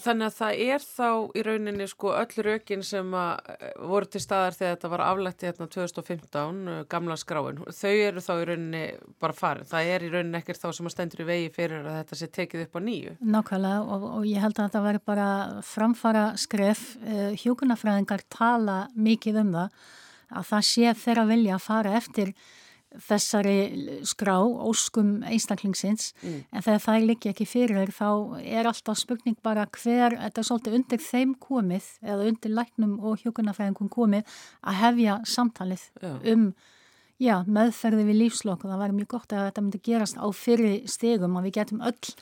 [0.00, 4.56] þannig að það er þá í rauninni sko öll rökin sem eh, voru til staðar
[4.56, 8.82] þegar þetta var aflætti hérna 2015, eh, gamla skráin þau eru þá í rauninni
[9.22, 9.68] bara farin.
[9.70, 12.30] Það er í rauninni ekkert þá sem að stendur í vegi fyrir að þetta sé
[12.38, 13.16] tekið upp á nýju.
[13.36, 15.28] Nákvæmlega og, og ég held að þetta veri bara
[15.66, 19.78] framfara skref eh, hjókunafræðingar tala mikið um það
[20.30, 22.34] að það sé þeirra vilja að fara eftir
[22.98, 26.40] þessari skrá, óskum einstaklingsins, mm.
[26.50, 30.76] en þegar það líki ekki fyrir þá er alltaf spurning bara hver, þetta er svolítið
[30.80, 36.12] undir þeim komið, eða undir læknum og hjókunarfæðingum komið að hefja samtalið já.
[36.34, 36.50] um
[37.20, 40.74] já, meðferði við lífslokk og það væri mjög gott að þetta myndi gerast á fyrri
[40.90, 42.14] stegum og við getum öll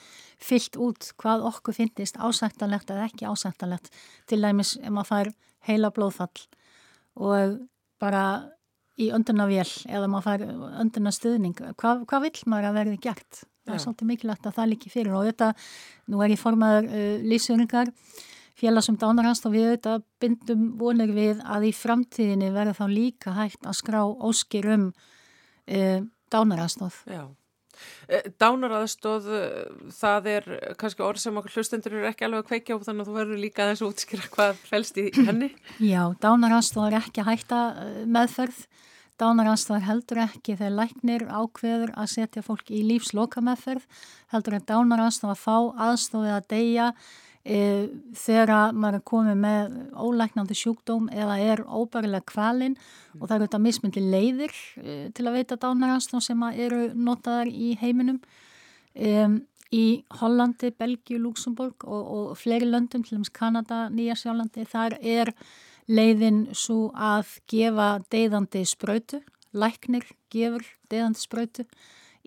[0.42, 3.90] fyllt út hvað okkur finnist ásættalegt eða ekki ásættalegt
[4.30, 5.32] til dæmis ef maður fær
[5.70, 6.46] heila blóðfall
[7.18, 7.58] og
[8.02, 8.24] bara
[8.98, 10.46] í öndunarvél eða maður fær
[10.84, 11.60] öndunarstuðning.
[11.78, 13.44] Hvað, hvað vil maður að verði gert?
[13.68, 15.14] Það er svolítið mikilvægt að það líki fyrir.
[15.14, 15.52] Og þetta,
[16.08, 17.92] nú er ég formaður uh, lífsöringar
[18.58, 23.66] félagsum dánarhans og við auðvitað bindum vonir við að í framtíðinni verður þá líka hægt
[23.66, 24.88] að skrá óskir um
[25.68, 27.28] uh, uh,
[28.40, 30.48] Dánaraðstóð, uh, það er
[30.80, 33.42] kannski orð sem okkur hlustendur eru ekki alveg að kveikja og þannig að þú verður
[33.44, 35.50] líka þessu útskýra hvað fælst í henni.
[35.82, 38.66] Já, dánaraðstóð er ekki að uh, meðferð.
[39.18, 43.82] Dánaranstar heldur ekki þegar læknir ákveður að setja fólk í lífsloka meðferð,
[44.30, 45.56] heldur en dánaranstar að fá
[45.88, 46.92] aðstofið að deyja
[47.48, 53.20] þegar maður er komið með ólæknandi sjúkdóm eða er óbærilega kvalinn mm.
[53.20, 57.70] og það eru þetta mismyndi leiðir e, til að veita dánaranstar sem eru notaðar í
[57.80, 58.20] heiminum.
[58.92, 59.28] E,
[59.72, 65.32] í Hollandi, Belgiu, Luxemburg og, og fleiri löndum, til dæmis Kanada, Nýjasjálandi, þar er
[65.88, 69.20] leiðin svo að gefa deyðandi spröytu,
[69.52, 71.66] læknir gefur deyðandi spröytu.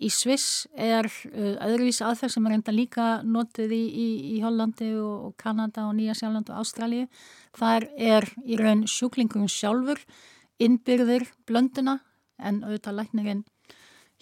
[0.00, 4.92] Í Sviss er uh, öðruvísi aðferð sem er enda líka notið í, í, í Hollandi
[4.98, 7.08] og, Kanada og Nýjasjáland og Ástralju.
[7.58, 10.00] Það er í raun sjúklingum sjálfur,
[10.62, 12.00] innbyrðir blönduna
[12.42, 13.44] en auðvitað læknirinn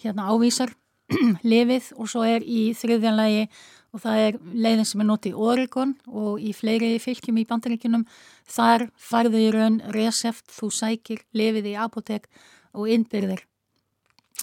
[0.01, 0.73] hérna ávísar
[1.51, 3.45] lefið og svo er í þriðjanlegi
[3.91, 8.07] og það er leiðin sem er notið í Oregon og í fleiri fylgjum í bandaríkunum.
[8.47, 12.29] Þar farðu í raun reseft, þú sækir, lefið í apotek
[12.71, 13.43] og innbyrðir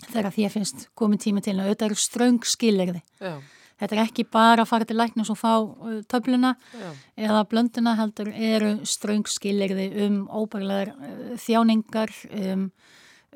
[0.06, 3.02] þegar því að finnst komið tími til að auðvitað eru ströng skilirði.
[3.20, 3.34] Já.
[3.78, 6.88] Þetta er ekki bara að fara til læknum og fá uh, töfluna Já.
[7.28, 12.66] eða blönduna heldur eru ströng skilirði um óbærlegar uh, þjáningar, um,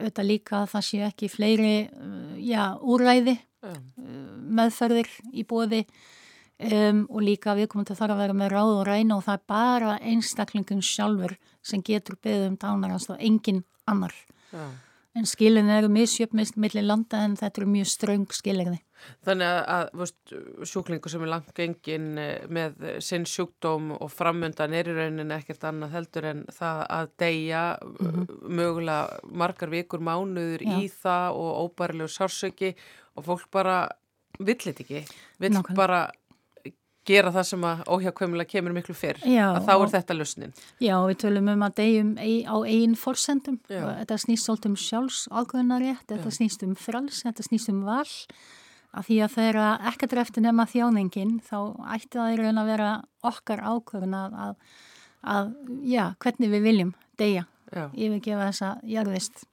[0.00, 3.76] auðvitað líka það sé ekki fleiri uh, já, úræði Uh,
[4.58, 5.06] meðferðir
[5.38, 5.84] í bóði
[6.58, 9.36] um, og líka við komum til þar að vera með ráð og reyna og það
[9.36, 14.16] er bara einstaklingin sjálfur sem getur beðið um dánarast og engin annar.
[14.50, 14.64] Já.
[15.12, 18.78] En skilin eru misjöfnist millir landa en þetta eru mjög ströng skilirði.
[19.26, 20.34] Þannig að, veist,
[20.70, 25.66] sjúklingu sem er langt gengin eh, með sinn sjúkdóm og framöndan er í rauninni ekkert
[25.68, 28.38] annað heldur en það að deyja mm -hmm.
[28.60, 30.78] mögulega margar vikur mánuður Já.
[30.80, 32.74] í það og óbærilegu sársöki
[33.16, 33.88] og fólk bara
[34.38, 35.04] villit ekki,
[35.38, 35.76] vill Nákvæmlega.
[35.76, 36.10] bara
[37.08, 40.56] gera það sem að óhjákvæmulega kemur miklu fyrr, já, að þá er þetta lusnin.
[40.82, 46.04] Já, við tölum um að deyjum á einn fórsendum þetta snýst svolítið um sjálfs ákveðunarétt,
[46.10, 46.36] þetta já.
[46.38, 48.10] snýst um frals þetta snýst um val.
[48.92, 51.58] Að því að þeirra ekkert eftir nema þjáningin þá
[51.94, 52.88] ætti það í raun að vera
[53.24, 54.82] okkar ákveðun að, að,
[55.32, 55.54] að
[55.88, 59.46] já, hvernig við viljum deyja, yfirgefa þessa jarðist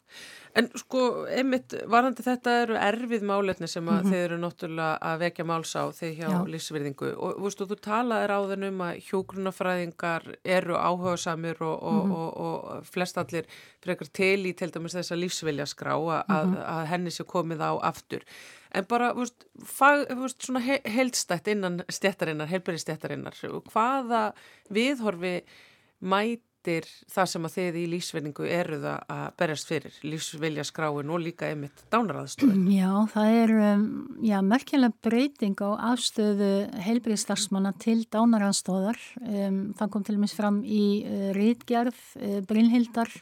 [0.59, 4.13] En sko, einmitt, varandi þetta eru erfið málefni sem að mm -hmm.
[4.13, 6.39] þeir eru náttúrulega að vekja máls á þeir hjá Já.
[6.53, 12.11] lífsverðingu og veistu, þú talaðir á þennum að hjógrunafræðingar eru áhuga samir og, og, mm
[12.11, 12.17] -hmm.
[12.17, 13.45] og, og flestallir
[13.83, 16.65] frekar til í til dæmis þessa lífsviljarskrá að, mm -hmm.
[16.65, 18.23] að henni sé komið á aftur.
[18.71, 23.33] En bara, þú veist, svona he heldstætt innan stjættarinnar, heilbæri stjættarinnar,
[23.71, 24.33] hvaða
[24.69, 25.41] viðhorfi
[26.01, 31.21] mæti eftir það sem að þið í lífsvinningu eruð að berjast fyrir, lífsvilja skráin og
[31.23, 32.57] líka einmitt dánaraðstöðu.
[32.75, 33.85] Já, það er um,
[34.49, 36.51] merkjulega breyting á afstöðu
[36.83, 38.99] heilbríðstarfsmanna til dánaraðstöðar.
[39.23, 43.13] Um, það kom til og meins fram í uh, Rítgerð, uh, Brynhildar,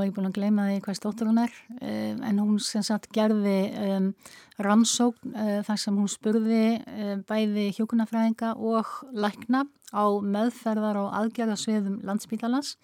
[0.00, 3.10] er ég búin að gleyma því hvað stóttur hún er, uh, en hún sem sagt
[3.12, 4.06] gerði um,
[4.64, 12.00] rannsókn uh, þar sem hún spurði uh, bæði hjókunafræðinga og lækna á meðferðar og aðgerðarsviðum
[12.08, 12.76] landsbítalans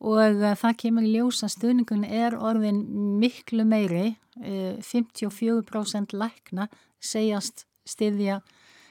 [0.00, 2.84] og uh, það kemur í ljós að stuðningun er orðin
[3.20, 6.70] miklu meiri, 54% lækna
[7.02, 8.38] segjast stiðja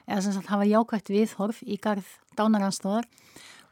[0.10, 2.06] eða sem sagt hafa jákvægt viðhorf í garð
[2.38, 3.08] dánaranstóðar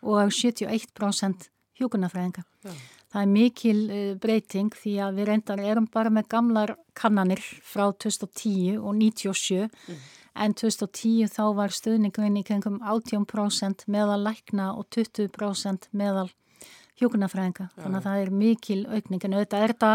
[0.01, 2.45] og 71% hjókunafræðinga.
[2.65, 2.73] Já.
[3.13, 7.85] Það er mikil uh, breyting því að við reyndar erum bara með gamlar kannanir frá
[7.91, 10.01] 2010 og 97 mm.
[10.43, 16.27] en 2010 þá var stöðningurinn í kringum 18% meðal lækna og 20% meðal
[16.97, 17.69] hjókunafræðinga.
[17.77, 19.91] Þannig að það er mikil aukning en auðvitað er þetta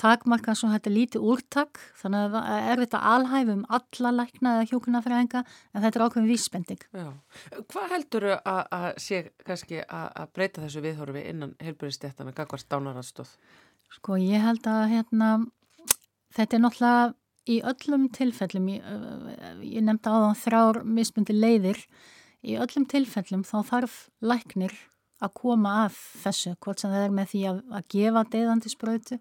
[0.00, 5.84] takmarka svo þetta lítið úrtak þannig að er þetta alhæfum alla lækna eða hjókunafræðinga en
[5.84, 6.86] þetta er ákveðin vísbending.
[6.90, 7.10] Já.
[7.72, 13.36] Hvað heldur þau að sé kannski að breyta þessu viðhorfi innan heilbúristjættana gagvart dánaranstóð?
[13.94, 15.30] Sko ég held að hérna
[16.34, 17.12] þetta er náttúrulega
[17.44, 18.90] í öllum tilfellum ég,
[19.62, 21.80] ég nefndi á það þrár mismundi leiðir
[22.44, 24.74] í öllum tilfellum þá þarf læknir
[25.22, 29.18] að koma að þessu hvort sem það er með því að, að gefa deyðandi spröytu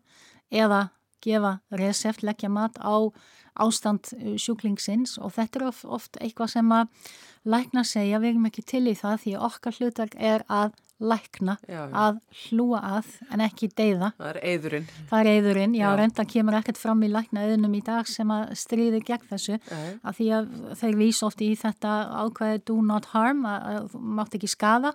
[0.53, 0.87] eða
[1.23, 3.09] gefa resept, leggja mat á
[3.53, 7.11] ástand uh, sjúklingsins og þetta er oft, oft eitthvað sem að
[7.45, 11.81] lækna segja, við erum ekki til í það því okkar hlutark er að lækna, já,
[11.89, 11.95] já.
[11.99, 14.11] að hlúa að en ekki deyða.
[14.15, 14.85] Það er eðurinn.
[15.09, 15.95] Það er eðurinn, já, já.
[15.99, 20.19] reynda kemur ekkert fram í lækna eðunum í dag sem að stríði gegn þessu, að
[20.19, 24.51] því að þeir vísa oft í þetta ákvæði do not harm, að þú mátt ekki
[24.53, 24.93] skada,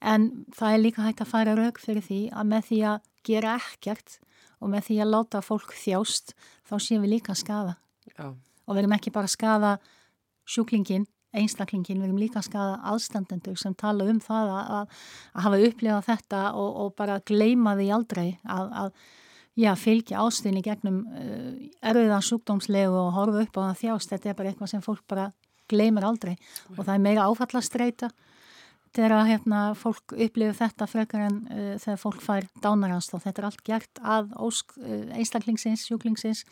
[0.00, 3.58] en það er líka hægt að fara raug fyrir því að með því að gera
[3.60, 4.18] ekkert
[4.60, 6.34] og með því að láta fólk þjást
[6.68, 7.74] þá séum við líka að skada
[8.14, 8.30] Já.
[8.30, 9.72] og við erum ekki bara að skada
[10.44, 15.46] sjúklingin, einstaklingin við erum líka að skada aðstandendur sem tala um það að, að, að
[15.48, 18.90] hafa upplifað þetta og, og bara gleima því aldrei að, að
[19.54, 24.38] já, fylgja ástunni gegnum uh, erfiða sjúkdómslegu og horfa upp á það þjást, þetta er
[24.38, 25.30] bara eitthvað sem fólk bara
[25.70, 26.34] gleimir aldrei.
[26.74, 28.10] Og það er meira áfallastreita
[28.94, 33.48] þegar hérna, fólk upplifir þetta frekar en uh, þegar fólk fær dánarhanst og þetta er
[33.50, 36.44] allt gert að ósk uh, einstaklingsins, sjúklingsins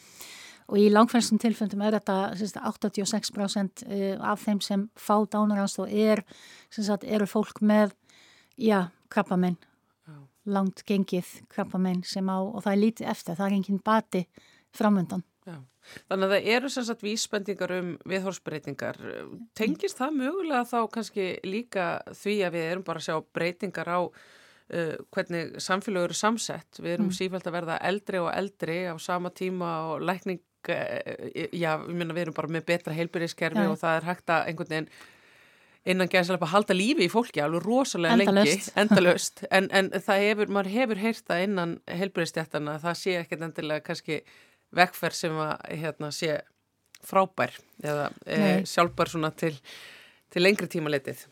[0.68, 5.92] og í langfærstum tilfundum er þetta sagt, 86% uh, af þeim sem fá dánarhanst og
[5.92, 6.24] er,
[6.70, 7.94] sagt, eru fólk með
[8.56, 9.60] já, krabbamenn
[10.48, 14.22] langt gengið krabbamenn sem á og það er lítið eftir, það er enginn bati
[14.74, 15.22] framöndan.
[16.10, 19.00] Þannig að það eru sem sagt vísbendingar um viðhorsbreytingar.
[19.58, 24.00] Tengist það mögulega þá kannski líka því að við erum bara að sjá breytingar á
[24.02, 26.80] uh, hvernig samfélag eru samsett.
[26.80, 27.16] Við erum mm.
[27.20, 32.28] sífælt að verða eldri og eldri á sama tíma og lækning, uh, já, minna, við
[32.28, 34.94] erum bara með betra heilbyrðiskerfi og það er hægt að einhvern veginn
[35.88, 38.68] innan gæðslega að halda lífi í fólki alveg rosalega endalöst.
[38.70, 43.46] lengi, endalöst en, en það hefur, maður hefur heyrt það innan heilbyrðistjættana, það sé ekkert
[43.48, 44.20] endilega kannski
[44.76, 45.52] vekkferð sem að
[45.82, 46.40] hérna, sé
[47.02, 49.54] frábær eða e, sjálfbær svona til,
[50.30, 51.24] til lengri tíma letið.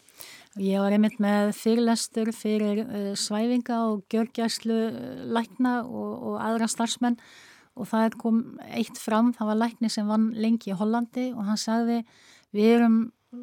[0.58, 4.80] Ég var einmitt með fyrirlestur fyrir uh, svæfinga og gjörgjæslu
[5.30, 7.20] lækna og, og aðra starfsmenn
[7.78, 11.60] og það kom eitt fram, það var lækni sem vann lengi í Hollandi og hann
[11.60, 12.00] sagði
[12.56, 12.98] við erum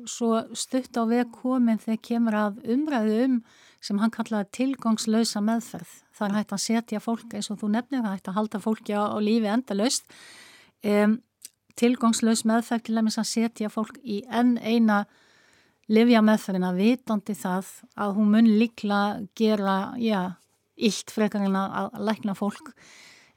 [0.10, 3.40] svo stutt á veg komin þegar kemur að umræðu um
[3.88, 5.94] sem hann kallaði tilgangslösa meðferð.
[6.18, 8.62] Það er hægt að setja fólk eins og þú nefnir, það er hægt að halda
[8.64, 10.18] fólki á, á lífi endalöst.
[10.84, 11.22] Um,
[11.78, 15.06] tilgangslös meðferð til að setja fólk í enn eina
[15.88, 19.02] livja meðferðina vitandi það að hún mun líkla
[19.38, 20.36] gera, já,
[20.76, 22.74] illt frekar en að lækna fólk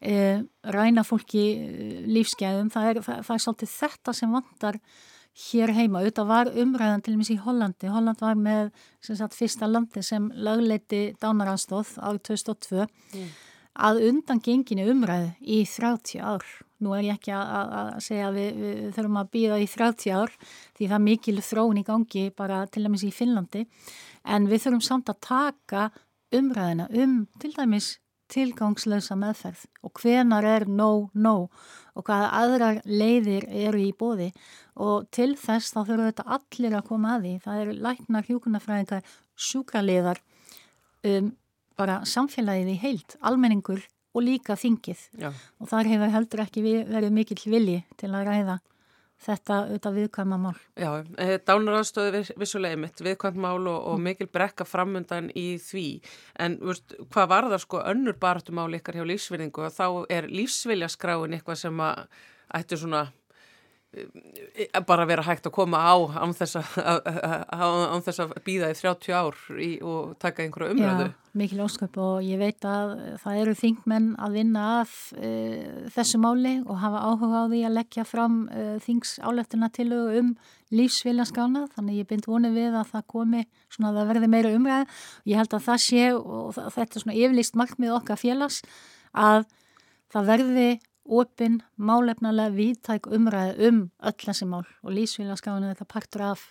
[0.00, 0.42] e,
[0.74, 1.44] ræna fólki
[2.10, 4.80] lífsgæðum, það er, það, það er svolítið þetta sem vandar
[5.38, 8.72] hér heima, auðvitað var umræðan til og meins í Hollandi, Holland var með
[9.04, 13.30] sagt, fyrsta landi sem lögleiti dánaranstóð árið 2002 mm.
[13.86, 16.44] að undan genginu umræðu í 30 ár.
[16.80, 20.36] Nú er ég ekki að, segja að við, við þurfum að býða í 30 ár
[20.42, 23.66] því það er mikil þróun í gangi bara til dæmis í Finnlandi.
[24.24, 25.90] En við þurfum samt að taka
[26.34, 27.98] umræðina um til dæmis
[28.30, 31.50] tilgangslösa meðferð og hvenar er no, no
[31.94, 34.30] og hvaða aðrar leiðir eru í bóði
[34.80, 37.34] og til þess þá þurfum þetta allir að koma að því.
[37.44, 39.14] Það eru læknar, hjókunarfræðingar,
[39.50, 40.20] sjúkraliðar,
[41.10, 41.32] um,
[41.80, 43.82] bara samfélagið í heilt, almenningur
[44.14, 45.30] og líka þingið Já.
[45.30, 48.56] og þar hefur heldur ekki verið mikill vilji til að ræða
[49.20, 50.56] þetta auðvitað viðkvæma mál.
[50.80, 50.90] Já,
[51.20, 54.08] eh, dánaraðstöðu vissulega mitt, viðkvæmt mál og, og mm.
[54.08, 55.86] mikil brekka framundan í því
[56.40, 61.36] en veist, hvað var það sko önnur baráttumál ykkar hjá lífsvinningu og þá er lífsviljaskráin
[61.36, 62.04] eitthvað sem að
[62.60, 63.06] ættu svona
[64.86, 70.12] bara vera hægt að koma á án þess að býða í 30 ár í, og
[70.22, 71.08] taka einhverju umræðu.
[71.08, 75.30] Já, mikil ósköp og ég veit að það eru þingmenn að vinna að e,
[75.96, 80.34] þessu máli og hafa áhuga á því að leggja fram e, þings áleftuna til um
[80.70, 85.00] lífsviljanskána þannig ég bind vonið við að það komi svona að það verði meira umræðu.
[85.32, 88.62] Ég held að það sé og þetta er svona yfirlýst markmið okkar félags
[89.10, 89.48] að
[90.14, 90.68] það verði
[91.04, 96.44] opinn, málefnalega viðtæk umræði um öll þessi mál og lísvílaskáðinu þetta partur af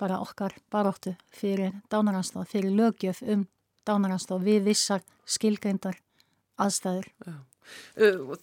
[0.00, 3.46] bara okkar baróttu fyrir dánaranstáð, fyrir lögjöf um
[3.86, 6.00] dánaranstáð við vissar skilgreyndar
[6.60, 7.10] aðstæður.
[7.26, 7.34] Já.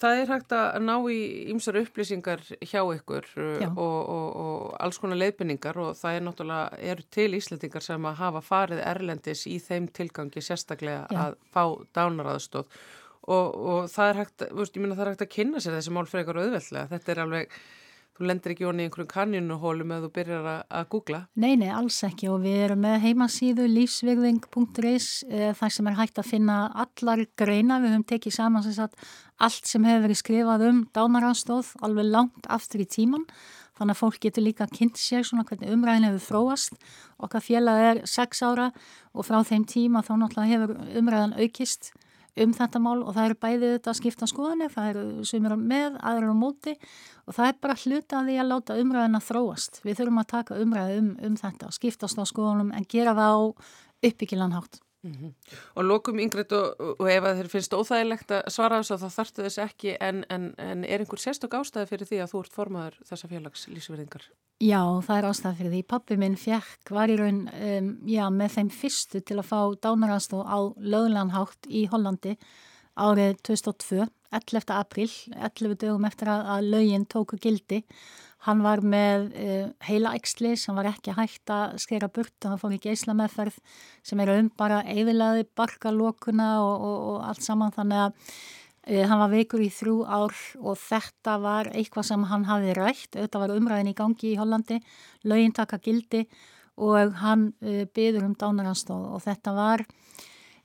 [0.02, 1.18] Það er hægt að ná í
[1.54, 7.06] ymsar upplýsingar hjá ykkur og, og, og alls konar leifinningar og það er náttúrulega, eru
[7.14, 11.20] til íslendingar sem að hafa farið erlendis í þeim tilgangi sérstaklega Já.
[11.28, 11.64] að fá
[12.00, 12.82] dánaraðstóð
[13.28, 16.06] og, og það er hægt, veist, minna það er hægt að kynna sér þessi mál
[16.08, 17.56] eitthvað auðveldlega, þetta er alveg
[18.22, 21.22] þú lendir ekki onni í einhverjum kanninuhólum eða þú byrjar að, googla.
[21.42, 22.28] Nei, nei, alls ekki.
[22.30, 27.80] Og við erum með heimasíðu lífsvirðing.is eh, þar sem er hægt að finna allar greina,
[27.82, 29.10] við höfum tekið saman sem sagt
[29.42, 33.26] allt sem hefur verið skrifað um dánaranstóð alveg langt aftur í tíman
[33.80, 36.76] þannig að fólk getur líka kynnt sér svona hvernig umræðin hefur fróast
[37.18, 38.70] okkar félag er sex ára
[39.16, 41.90] og frá þeim tíma þá náttúrulega hefur umræðan aukist
[42.40, 45.98] um þetta mál og það eru bæðið þetta að skipta skoðanir, það eru sumir með,
[46.00, 46.76] aðrar á móti
[47.28, 49.82] og það er bara hluta að því að láta umræðina þróast.
[49.84, 53.42] Við þurfum að taka umræði um, um þetta, skiptast á skoðanum en gera það á
[54.12, 54.82] uppbyggilanhátt.
[55.04, 55.34] Mm -hmm.
[55.76, 59.44] Og lókum yngreitt og, og ef þeir finnst óþægilegt að svara þess að það þartu
[59.44, 63.00] þess ekki en, en, en er einhver sérstök ástæði fyrir því að þú ert formaður
[63.10, 64.24] þessa félags lísverðingar?
[64.62, 65.84] Já, það er ástæði fyrir því.
[65.88, 70.46] Pappi minn fjekk var í raun um, já, með þeim fyrstu til að fá dánaranstóð
[70.46, 72.38] á löglanhátt í Hollandi
[72.94, 74.74] árið 2002, 11.
[74.76, 77.82] april, 11 dögum eftir að, að lögin tóku gildi
[78.48, 82.62] Hann var með uh, heila eksli sem var ekki hægt að skera burt og hann
[82.62, 83.60] fór í geysla meðferð
[84.08, 87.74] sem eru um bara eðilaði barkalokuna og, og, og allt saman.
[87.76, 92.48] Þannig að uh, hann var veikur í þrjú ár og þetta var eitthvað sem hann
[92.50, 94.80] hafi rætt, þetta var umræðin í gangi í Hollandi,
[95.30, 96.24] lögin taka gildi
[96.82, 99.86] og hann uh, byður um dánaranstóð og þetta var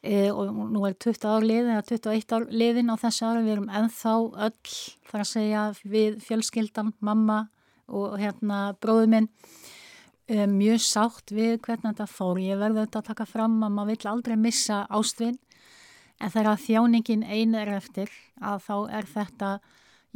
[0.06, 3.72] og nú er 20 ár liðin eða 21 ár liðin á þessu ára við erum
[3.74, 4.12] enþá
[4.46, 4.74] öll
[5.08, 7.40] þar að segja við fjölskyldan, mamma
[7.88, 12.40] og hérna bróðu minn um, mjög sátt við hvernig þetta fór.
[12.42, 15.38] Ég verði þetta að taka fram að maður vill aldrei missa ástvinn
[16.20, 18.10] en þegar þjáningin einu er eftir
[18.40, 19.52] að þá er þetta,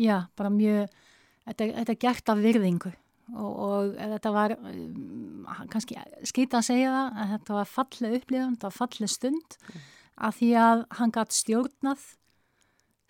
[0.01, 0.99] já, bara mjög,
[1.47, 2.93] þetta, þetta er gert af virðingu
[3.37, 8.57] og, og þetta var um, kannski skýta að segja það að þetta var fallið upplifun,
[8.57, 9.85] þetta var fallið stund mm.
[10.29, 12.09] að því að hann gætt stjórnað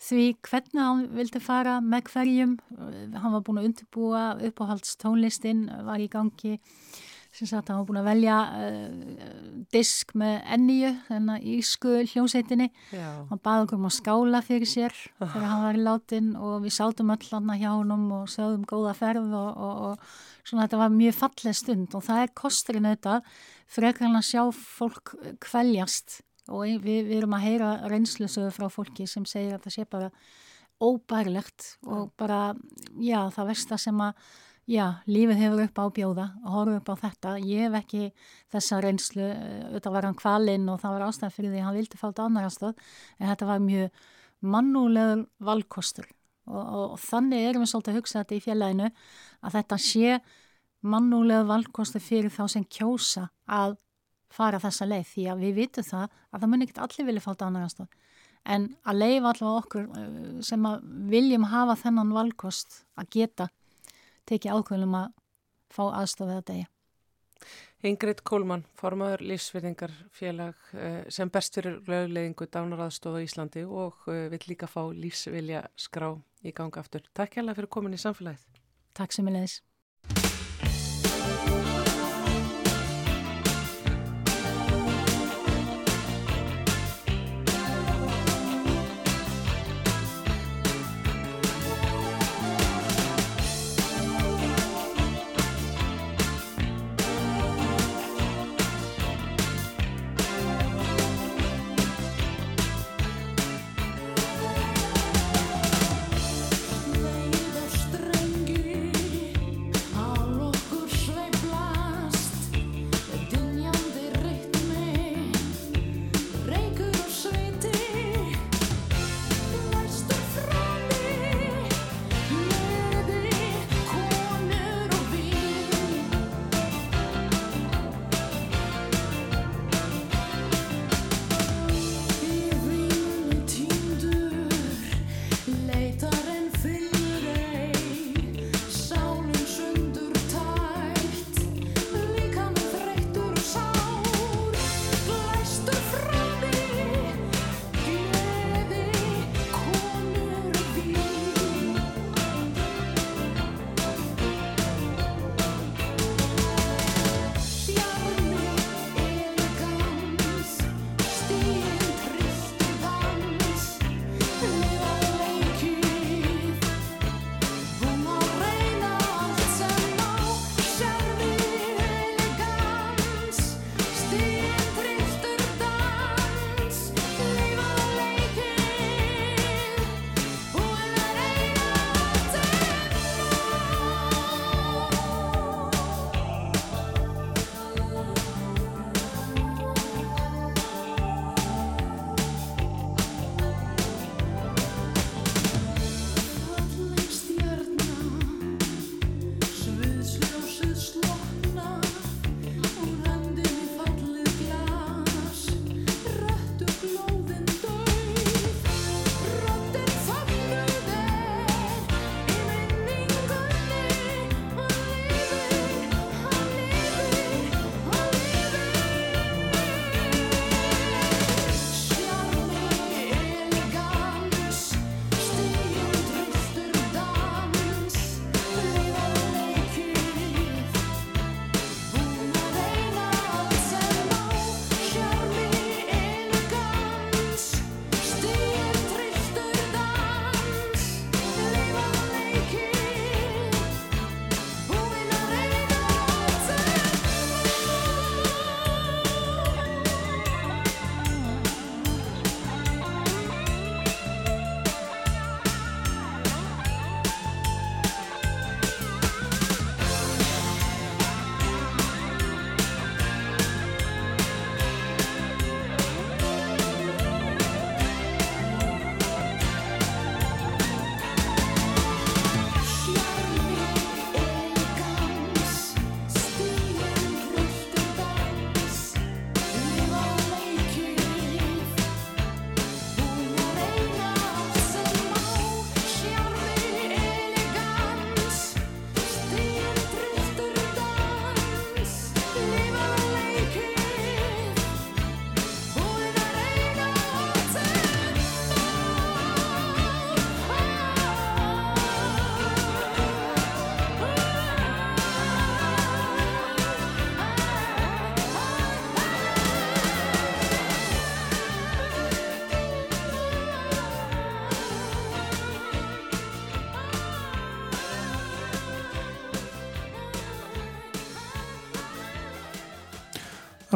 [0.01, 2.57] því hvernig hann vildi fara með hverjum,
[3.21, 6.57] hann var búin að undirbúa uppáhaldstónlistinn var í gangi.
[7.31, 12.67] Sem sagt hann var búin að velja uh, disk með enníu þennan ísku hljómsveitinni.
[12.97, 16.75] Hann baði okkur um að skála fyrir sér þegar hann var í látin og við
[16.81, 20.97] sátum öll hann hjá hann og sögum góða ferð og, og, og svona þetta var
[20.97, 21.95] mjög falleg stund.
[21.95, 23.31] Og það er kosturinn auðvitað
[23.77, 26.19] frekar hann að sjá fólk kvæljast
[26.51, 30.13] og við, við erum að heyra reynslusöðu frá fólki sem segir að það sé bara
[30.81, 32.55] óbærlegt og bara,
[32.99, 34.15] já, það versta sem að
[34.71, 37.31] Já, lífið hefur upp á bjóða og horfið upp á þetta.
[37.43, 38.03] Ég hef ekki
[38.53, 41.99] þessa reynslu, auðvitað var hann kvalinn og það var ástæðan fyrir því að hann vildi
[41.99, 42.85] fáta annarstöð
[43.19, 44.05] en þetta var mjög
[44.55, 46.07] mannúlegur valkostur
[46.47, 48.91] og, og, og þannig erum við svolítið að hugsa þetta í fjellæginu
[49.41, 50.21] að þetta sé
[50.95, 53.75] mannúlegur valkostur fyrir þá sem kjósa að
[54.31, 57.49] fara þessa leið því að við vitum það að það mun ekkert allir vilja fáta
[57.51, 57.99] annarstöð
[58.49, 63.49] en að leifa allavega okkur eh, sem að viljum hafa þennan valkost að geta
[64.31, 65.09] tekið ákveðlum að
[65.71, 66.69] fá aðstofið að degja.
[67.81, 74.29] Ingrid Kólmann, formadur lífsverðingar félag eh, sem best fyrir lögleðingu dánaraðstofa í Íslandi og eh,
[74.33, 76.13] vill líka fá lífsvilja skrá
[76.45, 77.07] í ganga aftur.
[77.17, 78.63] Takk hjálpa fyrir komin í samfélagið.
[78.97, 79.61] Takk sem ég leiðis.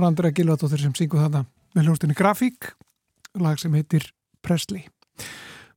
[0.05, 1.41] Er Andra Gilvardóttir sem syngur þarna
[1.73, 2.67] með hljóstinni Grafík,
[3.41, 4.05] lag sem heitir
[4.45, 4.83] Presley.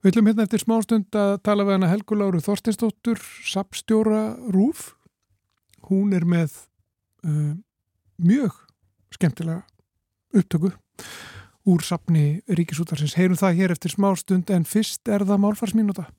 [0.04, 4.90] Við ætlum hérna eftir smástund að tala við hana Helgu Láru Þorstinsdóttur, sapstjóra Rúf,
[5.88, 6.58] hún er með
[7.24, 7.56] uh,
[8.20, 8.58] mjög
[9.16, 9.64] skemmtilega
[10.36, 10.74] upptöku
[11.64, 13.16] úr sapni Ríkisútarsins.
[13.16, 16.10] Heyrum það hér eftir smá stund en fyrst er það málfarsminúta.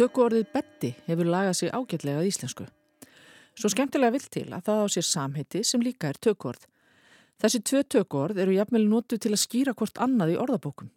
[0.00, 2.64] Tökuorðið betti hefur lagað sig ágætlega að íslensku.
[3.52, 6.62] Svo skemmtilega vill til að það á sér samheiti sem líka er tökuorð.
[7.36, 10.88] Þessi tvö tökuorð eru jafnvel notu til að skýra hvort annað í orðabókum.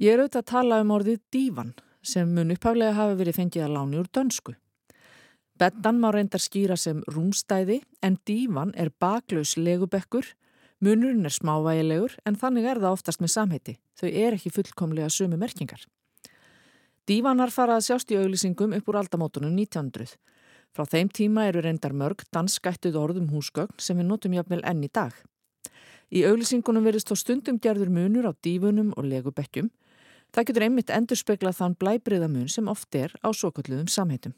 [0.00, 3.74] Ég er auðvitað að tala um orðið dívan sem mun upphaglega hafa verið fengið að
[3.76, 4.56] láni úr dönsku.
[5.60, 10.24] Bettan má reyndar skýra sem rúmstæði en dívan er baklaus legubekkur,
[10.80, 13.76] munurinn er smávægilegur en þannig er það oftast með samheiti.
[14.00, 15.84] Þau er ekki fullkomlega sömu merkingar.
[17.06, 20.16] Dívanar fara að sjást í auglýsingum upp úr aldamótunum 1900.
[20.74, 24.90] Frá þeim tíma eru reyndar mörg danskættuð orðum húsgögn sem við notum jafnvel enn í
[24.90, 25.14] dag.
[26.10, 29.70] Í auglýsingunum verist þó stundum gerður munur á dífunum og legubekkjum.
[30.34, 34.34] Það getur einmitt endur speklað þann blæbriðamun sem oft er á svokalluðum samheitum.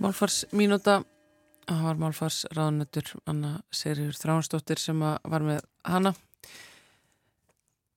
[0.00, 1.02] Málfarsmínúta,
[1.68, 6.14] það var málfarsraðanötur Anna Serjur Þránsdóttir sem var með hana.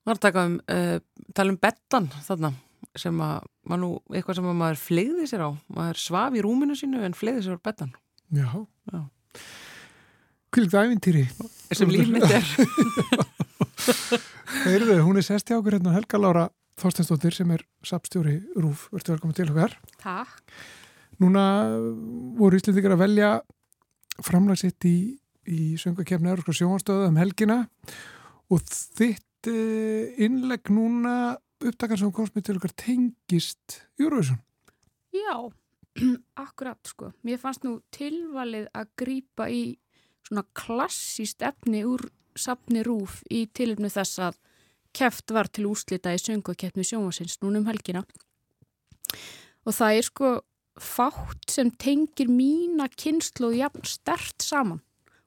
[0.05, 0.97] Var að taka um, uh,
[1.33, 2.53] tala um bettan þarna
[2.95, 5.49] sem að var nú eitthvað sem að maður flegði sér á.
[5.73, 7.95] Maður svaf í rúminu sínu en flegði sér á bettan.
[8.35, 8.49] Já,
[8.93, 9.01] Já.
[10.55, 11.25] Kvilgt ævintýri.
[11.75, 12.45] Sem lífmitt er.
[14.65, 16.45] Heyrðu, hún er sest hjá okkur hérna Helga Lára
[16.79, 19.75] Þorstensdóttir sem er sapstjóri Rúf, verður velkominn til okkar.
[19.99, 20.55] Takk.
[21.23, 21.43] Núna
[22.39, 23.29] voru Íslandikar að velja
[24.23, 24.97] framlagsitt í,
[25.49, 27.63] í söngakefni Európska sjóhanstöðu um helgina
[28.53, 34.39] og þitt eitt innlegg núna upptakar sem komst með til okkar tengist Eurovision.
[35.13, 35.49] Já,
[36.45, 37.11] akkurat sko.
[37.23, 39.77] Mér fannst nú tilvalið að grýpa í
[40.25, 44.39] svona klassíst efni úr sapni rúf í tilumnu þess að
[44.95, 48.03] keft var til úslita í söngukeppni sjónvarsins núna um helgina.
[49.65, 50.31] Og það er sko
[50.81, 54.81] fátt sem tengir mína kynslu jafn stert saman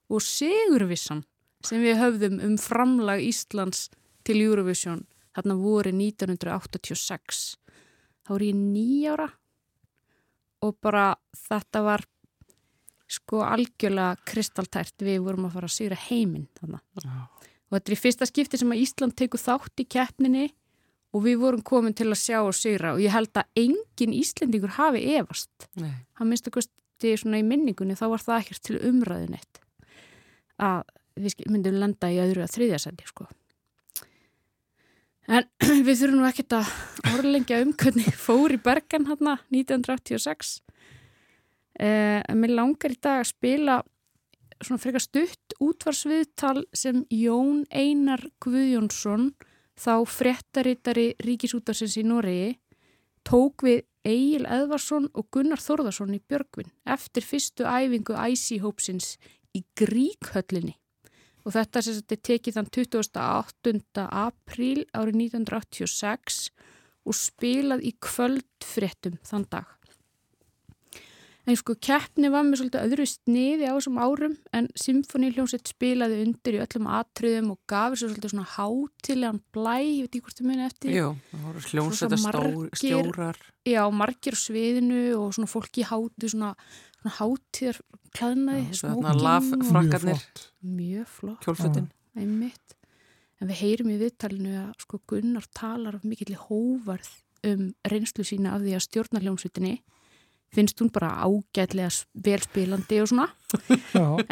[0.08, 1.24] og segurvissan
[1.64, 3.88] sem við höfðum um framlag Íslands
[4.26, 7.56] til Eurovision þarna voru 1986
[8.24, 9.28] þá voru ég nýjára
[10.64, 11.12] og bara
[11.48, 12.04] þetta var
[13.08, 14.96] sko algjörlega kristaltært.
[15.00, 16.78] Við vorum að fara að sýra heiminn og
[17.72, 20.48] þetta er í fyrsta skipti sem að Ísland teku þátt í keppninni
[21.18, 24.76] og við vorum komin til að sjá og sýra og ég held að engin Íslendingur
[24.78, 25.68] hafi efast.
[25.74, 29.60] Hann minnst að kosti svona í minningunni þá var það ekkert til umræðin eitt
[30.58, 30.86] að
[31.18, 33.26] við myndum lenda í öðru að þriðjasendi sko.
[35.28, 35.44] En
[35.86, 36.72] við þurfum nú ekkert að
[37.14, 40.58] orðlengja um hvernig fór í Bergen hérna 1986.
[41.78, 43.80] Eh, en mér langar í dag að spila
[44.58, 49.30] svona frekar stutt útvarsviðtal sem Jón Einar Guðjónsson,
[49.78, 52.56] þá frettarittari ríkisútarsins í Noregi,
[53.26, 59.16] tók við Egil Edvarsson og Gunnar Þorðarsson í Björgvin eftir fyrstu æfingu æsíhópsins
[59.56, 60.76] í Gríkhöllinni
[61.44, 64.04] og þetta er tekið þann 28.
[64.04, 66.40] apríl árið 1986
[67.08, 69.77] og spilað í kvöldfréttum þann dag.
[71.48, 76.58] En sko keppni var með svolítið öðru sniði á þessum árum en symfóníljónsett spilaði undir
[76.58, 80.48] í öllum atriðum og gaf þessu svolítið svona hátilegan blæ, ég veit ekki hvort þú
[80.50, 80.92] muni eftir.
[80.92, 82.20] Jú, það voru hljónsetta
[82.82, 83.40] stjórar.
[83.64, 86.52] Já, margir sviðinu og svona fólki hátu svona,
[87.00, 87.80] svona hátíðar
[88.18, 90.12] klæðnaði, smóking
[90.60, 91.40] mjög flott.
[91.46, 91.88] Kjólfutin
[93.38, 97.10] en við heyrim í viðtalinu að sko Gunnar talar af mikill hóvarð
[97.46, 99.76] um reynslu sína af því að stjórnarljómsutinni
[100.54, 101.90] finnst hún bara ágætlega
[102.24, 103.28] velspilandi og svona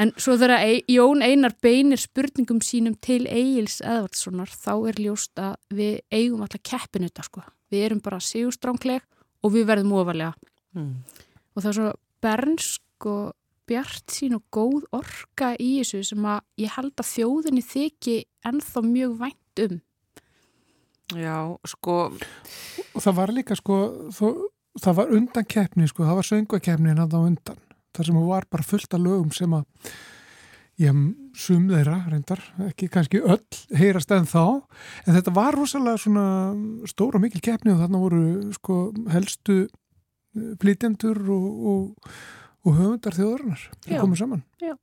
[0.00, 5.56] en svo þegar Jón Einar beinir spurningum sínum til Egil's Edvardssonar þá er ljóst að
[5.76, 9.04] við eigum alltaf keppinu þetta sko við erum bara sigurstrángleg
[9.44, 10.32] og við verðum ofalega
[10.76, 10.94] mm.
[11.54, 11.90] og það er svo
[12.24, 13.34] bernsk og
[13.66, 18.82] bjart sín og góð orka í þessu sem að ég held að þjóðinni þykji ennþá
[18.86, 19.80] mjög vænt um.
[21.14, 21.38] Já,
[21.70, 21.96] sko...
[22.96, 23.76] Og það var líka, sko,
[24.14, 24.28] þó,
[24.82, 27.64] það var undan keppni, sko, það var söngvakeppni en það var undan.
[27.96, 29.90] Það sem var bara fullt af lögum sem að,
[30.82, 31.02] ég
[31.40, 34.62] sum þeirra, reyndar, ekki kannski öll, heyrast enn þá,
[35.06, 36.26] en þetta var rosalega svona
[36.88, 38.24] stóra mikil keppni og þarna voru,
[38.56, 38.80] sko,
[39.12, 39.62] helstu
[40.60, 42.10] flytjendur og, og
[42.66, 44.42] og höfundar þjóðarinnar að koma saman.
[44.62, 44.74] Já.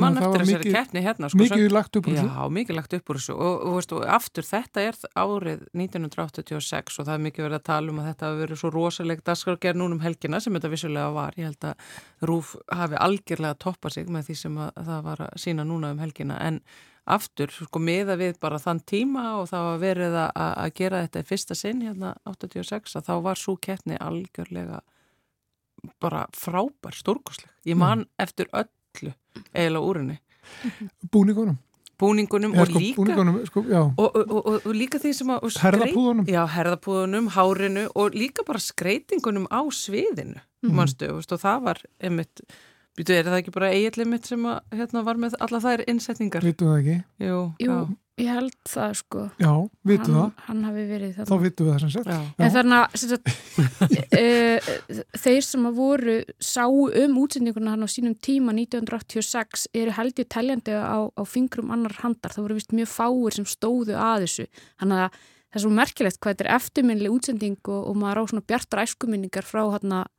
[0.00, 2.28] Mann eftir þessari keppni hérna sko, mikið lagt upp úr þessu.
[2.30, 3.34] já, mikið lagt upp úr þessu.
[3.36, 7.66] Og, og, veist, og aftur þetta er árið 1986 og það er mikið verið að
[7.68, 11.36] tala um að þetta hafi verið svo rosalegt daskargerð núnum helgina sem þetta vissulega var.
[11.40, 11.98] Ég held að
[12.30, 16.38] Rúf hafi algjörlega toppað sig með því sem það var að sína núna um helgina.
[16.40, 16.62] En
[17.10, 21.22] aftur, sko, miða við bara þann tíma og það var verið að, að gera þetta
[21.22, 24.80] í fyrsta sinn hérna 86 að þá var svo keppni algjörlega
[26.02, 28.12] bara frábær, stórkosleg ég man mm.
[28.22, 28.50] eftir
[28.92, 29.12] öllu
[29.52, 30.18] eiginlega úrinni
[31.12, 31.60] Búningunum
[32.02, 35.44] Búningunum ja, sko, og líka búningunum, sko, og, og, og, og líka því sem að
[35.62, 40.72] Herðapúðunum Já, herðapúðunum, hárinu og líka bara skreitingunum á sviðinu mm.
[40.74, 42.44] manstu, og það var einmitt
[42.92, 46.44] Býtu, er það ekki bara eiginlega mitt sem að, hérna, var með alla þær innsetningar?
[46.44, 46.96] Vitu það ekki?
[47.24, 47.76] Jú, Jú
[48.20, 49.22] ég held það sko.
[49.40, 49.52] Já,
[49.88, 50.30] vitu það.
[50.46, 51.28] Hann hafi verið það.
[51.30, 52.10] Þá vitu við það sem sagt.
[52.36, 53.30] En þannig að sagt,
[54.20, 54.70] uh,
[55.24, 60.30] þeir sem að voru sá um útsendinguna hann á sínum tíma 1986 eru held ég
[60.32, 62.34] teljandi á, á fingrum annar handar.
[62.34, 64.48] Það voru vist mjög fáir sem stóðu að þessu.
[64.82, 68.30] Þannig að það er svo merkilegt hvað þetta er eftirminnileg útsending og, og maður á
[68.30, 70.10] svona bjartar æskuminningar frá hann að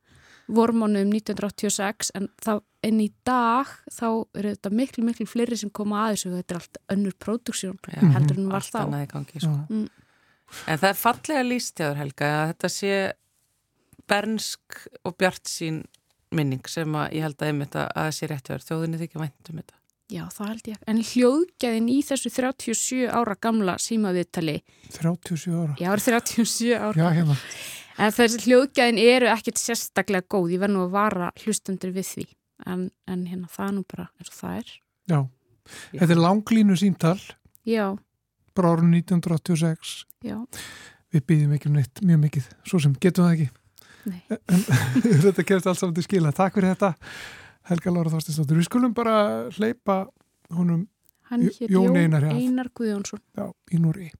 [0.46, 5.72] vormánu um 1986 en þá enn í dag þá eru þetta miklu miklu fleiri sem
[5.72, 7.78] koma að þessu og þetta er allt önnur próduksjón
[8.14, 8.80] heldur en var þá
[9.10, 9.54] gangi, sko.
[9.70, 9.86] mm.
[10.68, 12.96] En það er fallega lístjáður Helga að þetta sé
[14.10, 15.80] bernsk og bjart sín
[16.34, 19.62] minning sem að ég held að einmitt að það sé rétt verið, þjóðinni þykja væntum
[19.62, 19.80] þetta
[20.12, 20.80] Já, það held ég.
[20.92, 24.58] En hljóðgæðin í þessu 37 ára gamla símaviðtali
[24.92, 25.76] 37 ára?
[25.80, 27.38] Já, 37 ára Já, hérna
[27.98, 32.24] En þessi hljóðgæðin eru ekkert sérstaklega góð, ég verð nú að vara hlustendur við því,
[32.66, 34.72] en, en hérna það er nú bara og það er.
[35.12, 35.98] Já, Já.
[36.00, 37.18] þetta er langlínu síntal,
[37.68, 37.84] Já.
[38.56, 39.94] bara árun 1986,
[40.26, 40.40] Já.
[41.14, 43.52] við býðum ekki um neitt mjög mikið, svo sem getum það ekki.
[44.04, 44.20] Nei.
[45.14, 46.34] En þetta kemst alls saman til skila.
[46.36, 46.90] Takk fyrir þetta,
[47.70, 48.58] Helga Lára Þorstinsdóttir.
[48.60, 49.14] Við skulum bara
[49.54, 50.02] hleypa
[50.52, 50.84] honum
[51.70, 53.22] Jón Einar, Einar Guðjónsson.
[53.38, 54.10] Já, í Núri.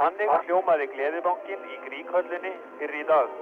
[0.00, 3.32] Þannig hljómaði Gleðibankin í Gríkhöllinni fyrir í dag.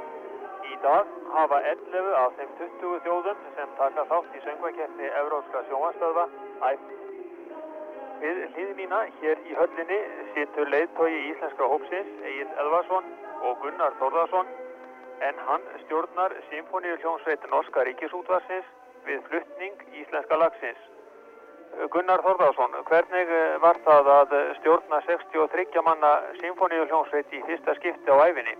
[0.66, 6.24] Í dag hafa 11 af þeim 20 þjóðum sem taka þátt í söngvakeppni Evrópska sjónvastöðva
[6.70, 6.90] ætt.
[8.24, 10.00] Við hlýðmína hér í höllinni
[10.34, 13.06] situr leiðtói íslenska hópsins Egil Elvarsson
[13.46, 14.50] og Gunnar Þorðarsson
[15.30, 18.74] en hann stjórnar Symfóniuljónsveit Norska Ríkisútvarsins
[19.06, 20.97] við fluttning íslenska lagsins.
[21.92, 26.10] Gunnar Þorðarsson, hvernig eh, var það að stjórna 63 manna
[26.40, 28.56] symfóníuljónsveit í fyrsta skipti á æfinni?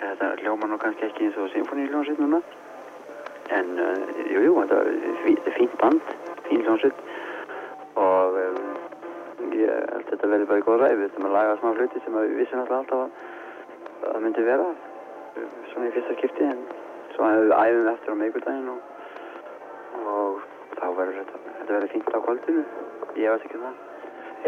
[0.00, 2.40] Þetta hljóma nú kannski ekki eins og symfóníuljónsveit núna.
[3.50, 6.12] En uh, jú, jú, þetta var fínt band,
[6.48, 7.00] fín ljónsveit
[8.00, 8.60] og um,
[9.56, 12.20] ég held þetta verði bara í góð ræði við þurfum að laga smá hluti sem
[12.20, 13.10] við vissum alltaf að
[14.04, 14.68] það myndi vera
[15.72, 16.46] svona í fyrsta skipti.
[16.52, 16.62] En
[17.16, 18.80] svo æfum við eftir á meikvöldaginn og,
[20.14, 20.49] og
[20.80, 22.62] þá verður þetta þetta verði fínt á kvöldinu,
[23.20, 23.78] ég veist ekki um það.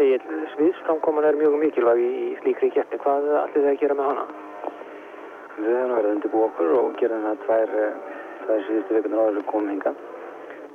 [0.03, 4.25] Egil, sviðsframkoman er mjög mikilvæg í slíkri keppni, hvað allir það að gera með hana?
[5.53, 9.37] Við höfum verið undir búið okkur og gera hana tvær, eh, tvær síðustu vikunar áður
[9.37, 9.93] við komum hinga.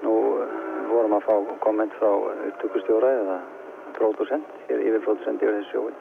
[0.04, 0.54] Nú eh,
[0.92, 1.34] vorum að fá
[1.66, 2.08] komment frá
[2.46, 3.40] upptökustjóra eða
[3.98, 5.92] pródusent, yfir pródusent yfir þessu sjói.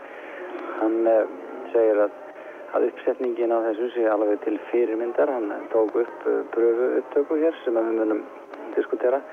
[0.77, 1.23] Hann uh,
[1.73, 2.17] segir að,
[2.77, 7.57] að uppsetningin á þessu sé alveg til fyrirmyndar, hann tók upp uh, pröfu upptöku hér
[7.63, 8.21] sem við munum
[8.75, 9.23] diskutera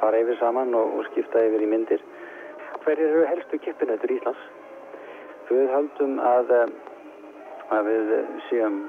[0.00, 2.04] fara yfir saman og, og skipta yfir í myndir.
[2.84, 4.46] Hver eru helstu kippinautur í Íslands?
[5.48, 6.72] Við höldum að, eh,
[7.76, 8.14] að við
[8.48, 8.80] séum,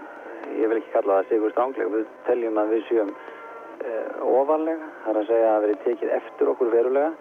[0.59, 5.11] ég vil ekki kalla það sigur stránglega, við teljum að við séum uh, ofanlega, það
[5.11, 7.11] er að segja að við erum tekið eftir okkur verulega.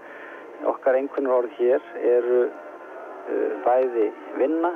[0.73, 4.09] Okkar einhvern orð hér eru uh, bæði
[4.41, 4.73] vinna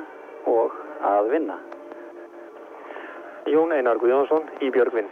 [0.51, 1.59] og að vinna.
[3.51, 5.11] Jón Einar Guðjónsson í Björgvinn.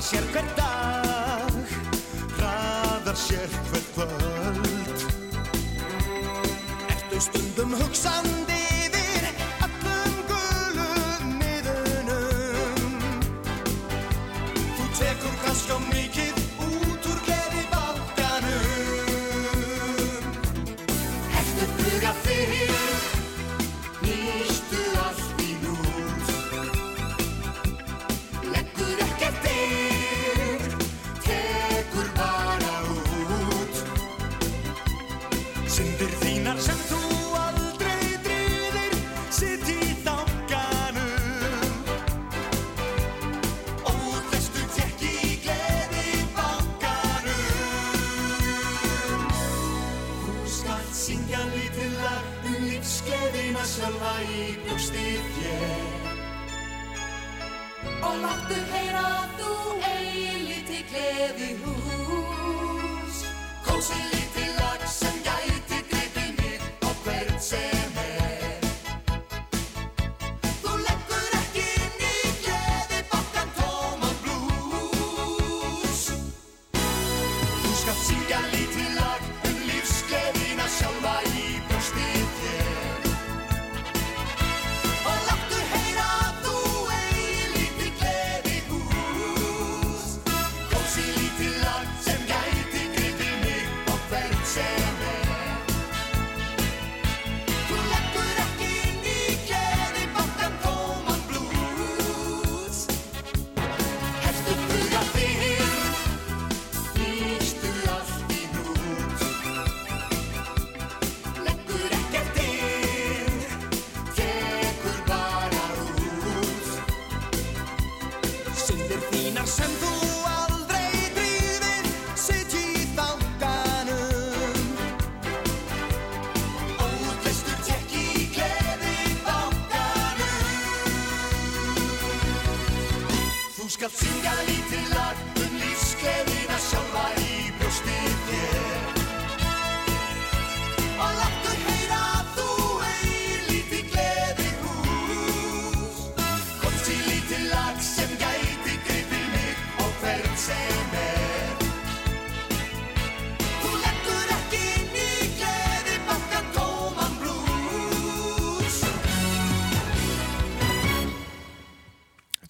[0.00, 1.52] Sér hver dag,
[2.38, 5.04] hraðar sér hver kvöld.
[6.88, 8.79] Ertu stundum hugsandi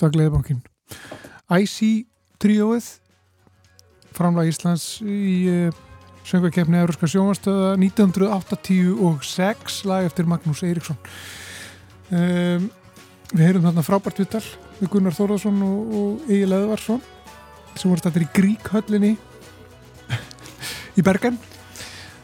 [0.00, 0.60] Þetta var Gleðibankin.
[1.60, 1.74] IC
[2.40, 2.86] tríóið
[4.16, 5.74] framlag Íslands í uh,
[6.24, 10.96] söngvakefni Európska sjónvastöða 1986 lag eftir Magnús Eiríksson
[12.16, 12.70] um,
[13.34, 14.40] Við heyrum þarna frábært vittal
[14.78, 17.04] við Gunnar Þórðarsson og, og Egil Eðvarsson
[17.74, 19.14] sem voru þetta í Gríkhöllinni
[20.96, 21.36] í Bergen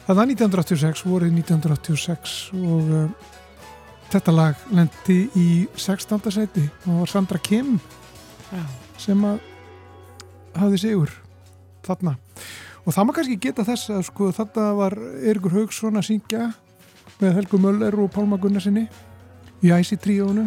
[0.09, 3.36] það var 1986 voruð 1986 og uh,
[4.17, 5.47] þetta lag lendi í
[5.77, 6.31] 16.
[6.33, 7.75] seti og var Sandra Kim
[8.49, 8.63] Já.
[9.01, 9.41] sem að
[10.57, 11.13] hafði sigur
[11.85, 12.15] þarna
[12.87, 16.47] og það maður kannski geta þess að sko þarna var Eirikur Haugsson að syngja
[17.21, 18.87] með Helgu Möller og Pálma Gunnarsinni
[19.61, 20.47] í Æsi tríónu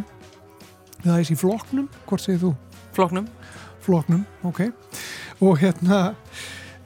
[1.03, 2.55] eða Æsi flokknum, hvort segir þú?
[2.97, 3.29] Floknum.
[3.85, 4.65] Flokknum, ok
[5.45, 6.01] og hérna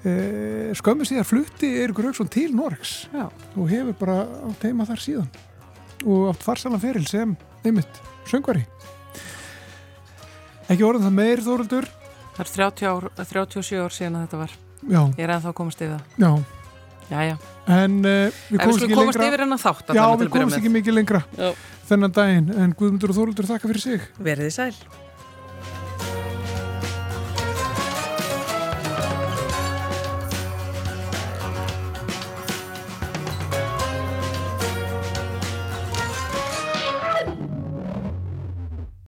[0.04, 3.30] e, skömmu síðan flutti Eirikur Haugsson til Norgs Já.
[3.56, 4.20] og hefur bara
[4.50, 5.32] átt heima þar síðan
[6.06, 8.66] og átt farsalan feril sem einmitt söngvari
[10.70, 11.88] ekki orðin það meir Þóruldur
[12.34, 14.54] Það er 30 ár, 37 ár síðan að þetta var.
[14.90, 16.24] já, Ég er ennþá að komast yfir það.
[16.24, 16.32] já,
[17.14, 17.36] Jæja.
[17.76, 19.94] en uh, við En við komumst skulum ekki komast lengra þátt.
[19.94, 21.52] já, við komumst ekki mikið lengra Já.
[21.92, 24.74] þennan daginn en Guðmundur og Þóruldur þakka fyrir sig Verðið sæl.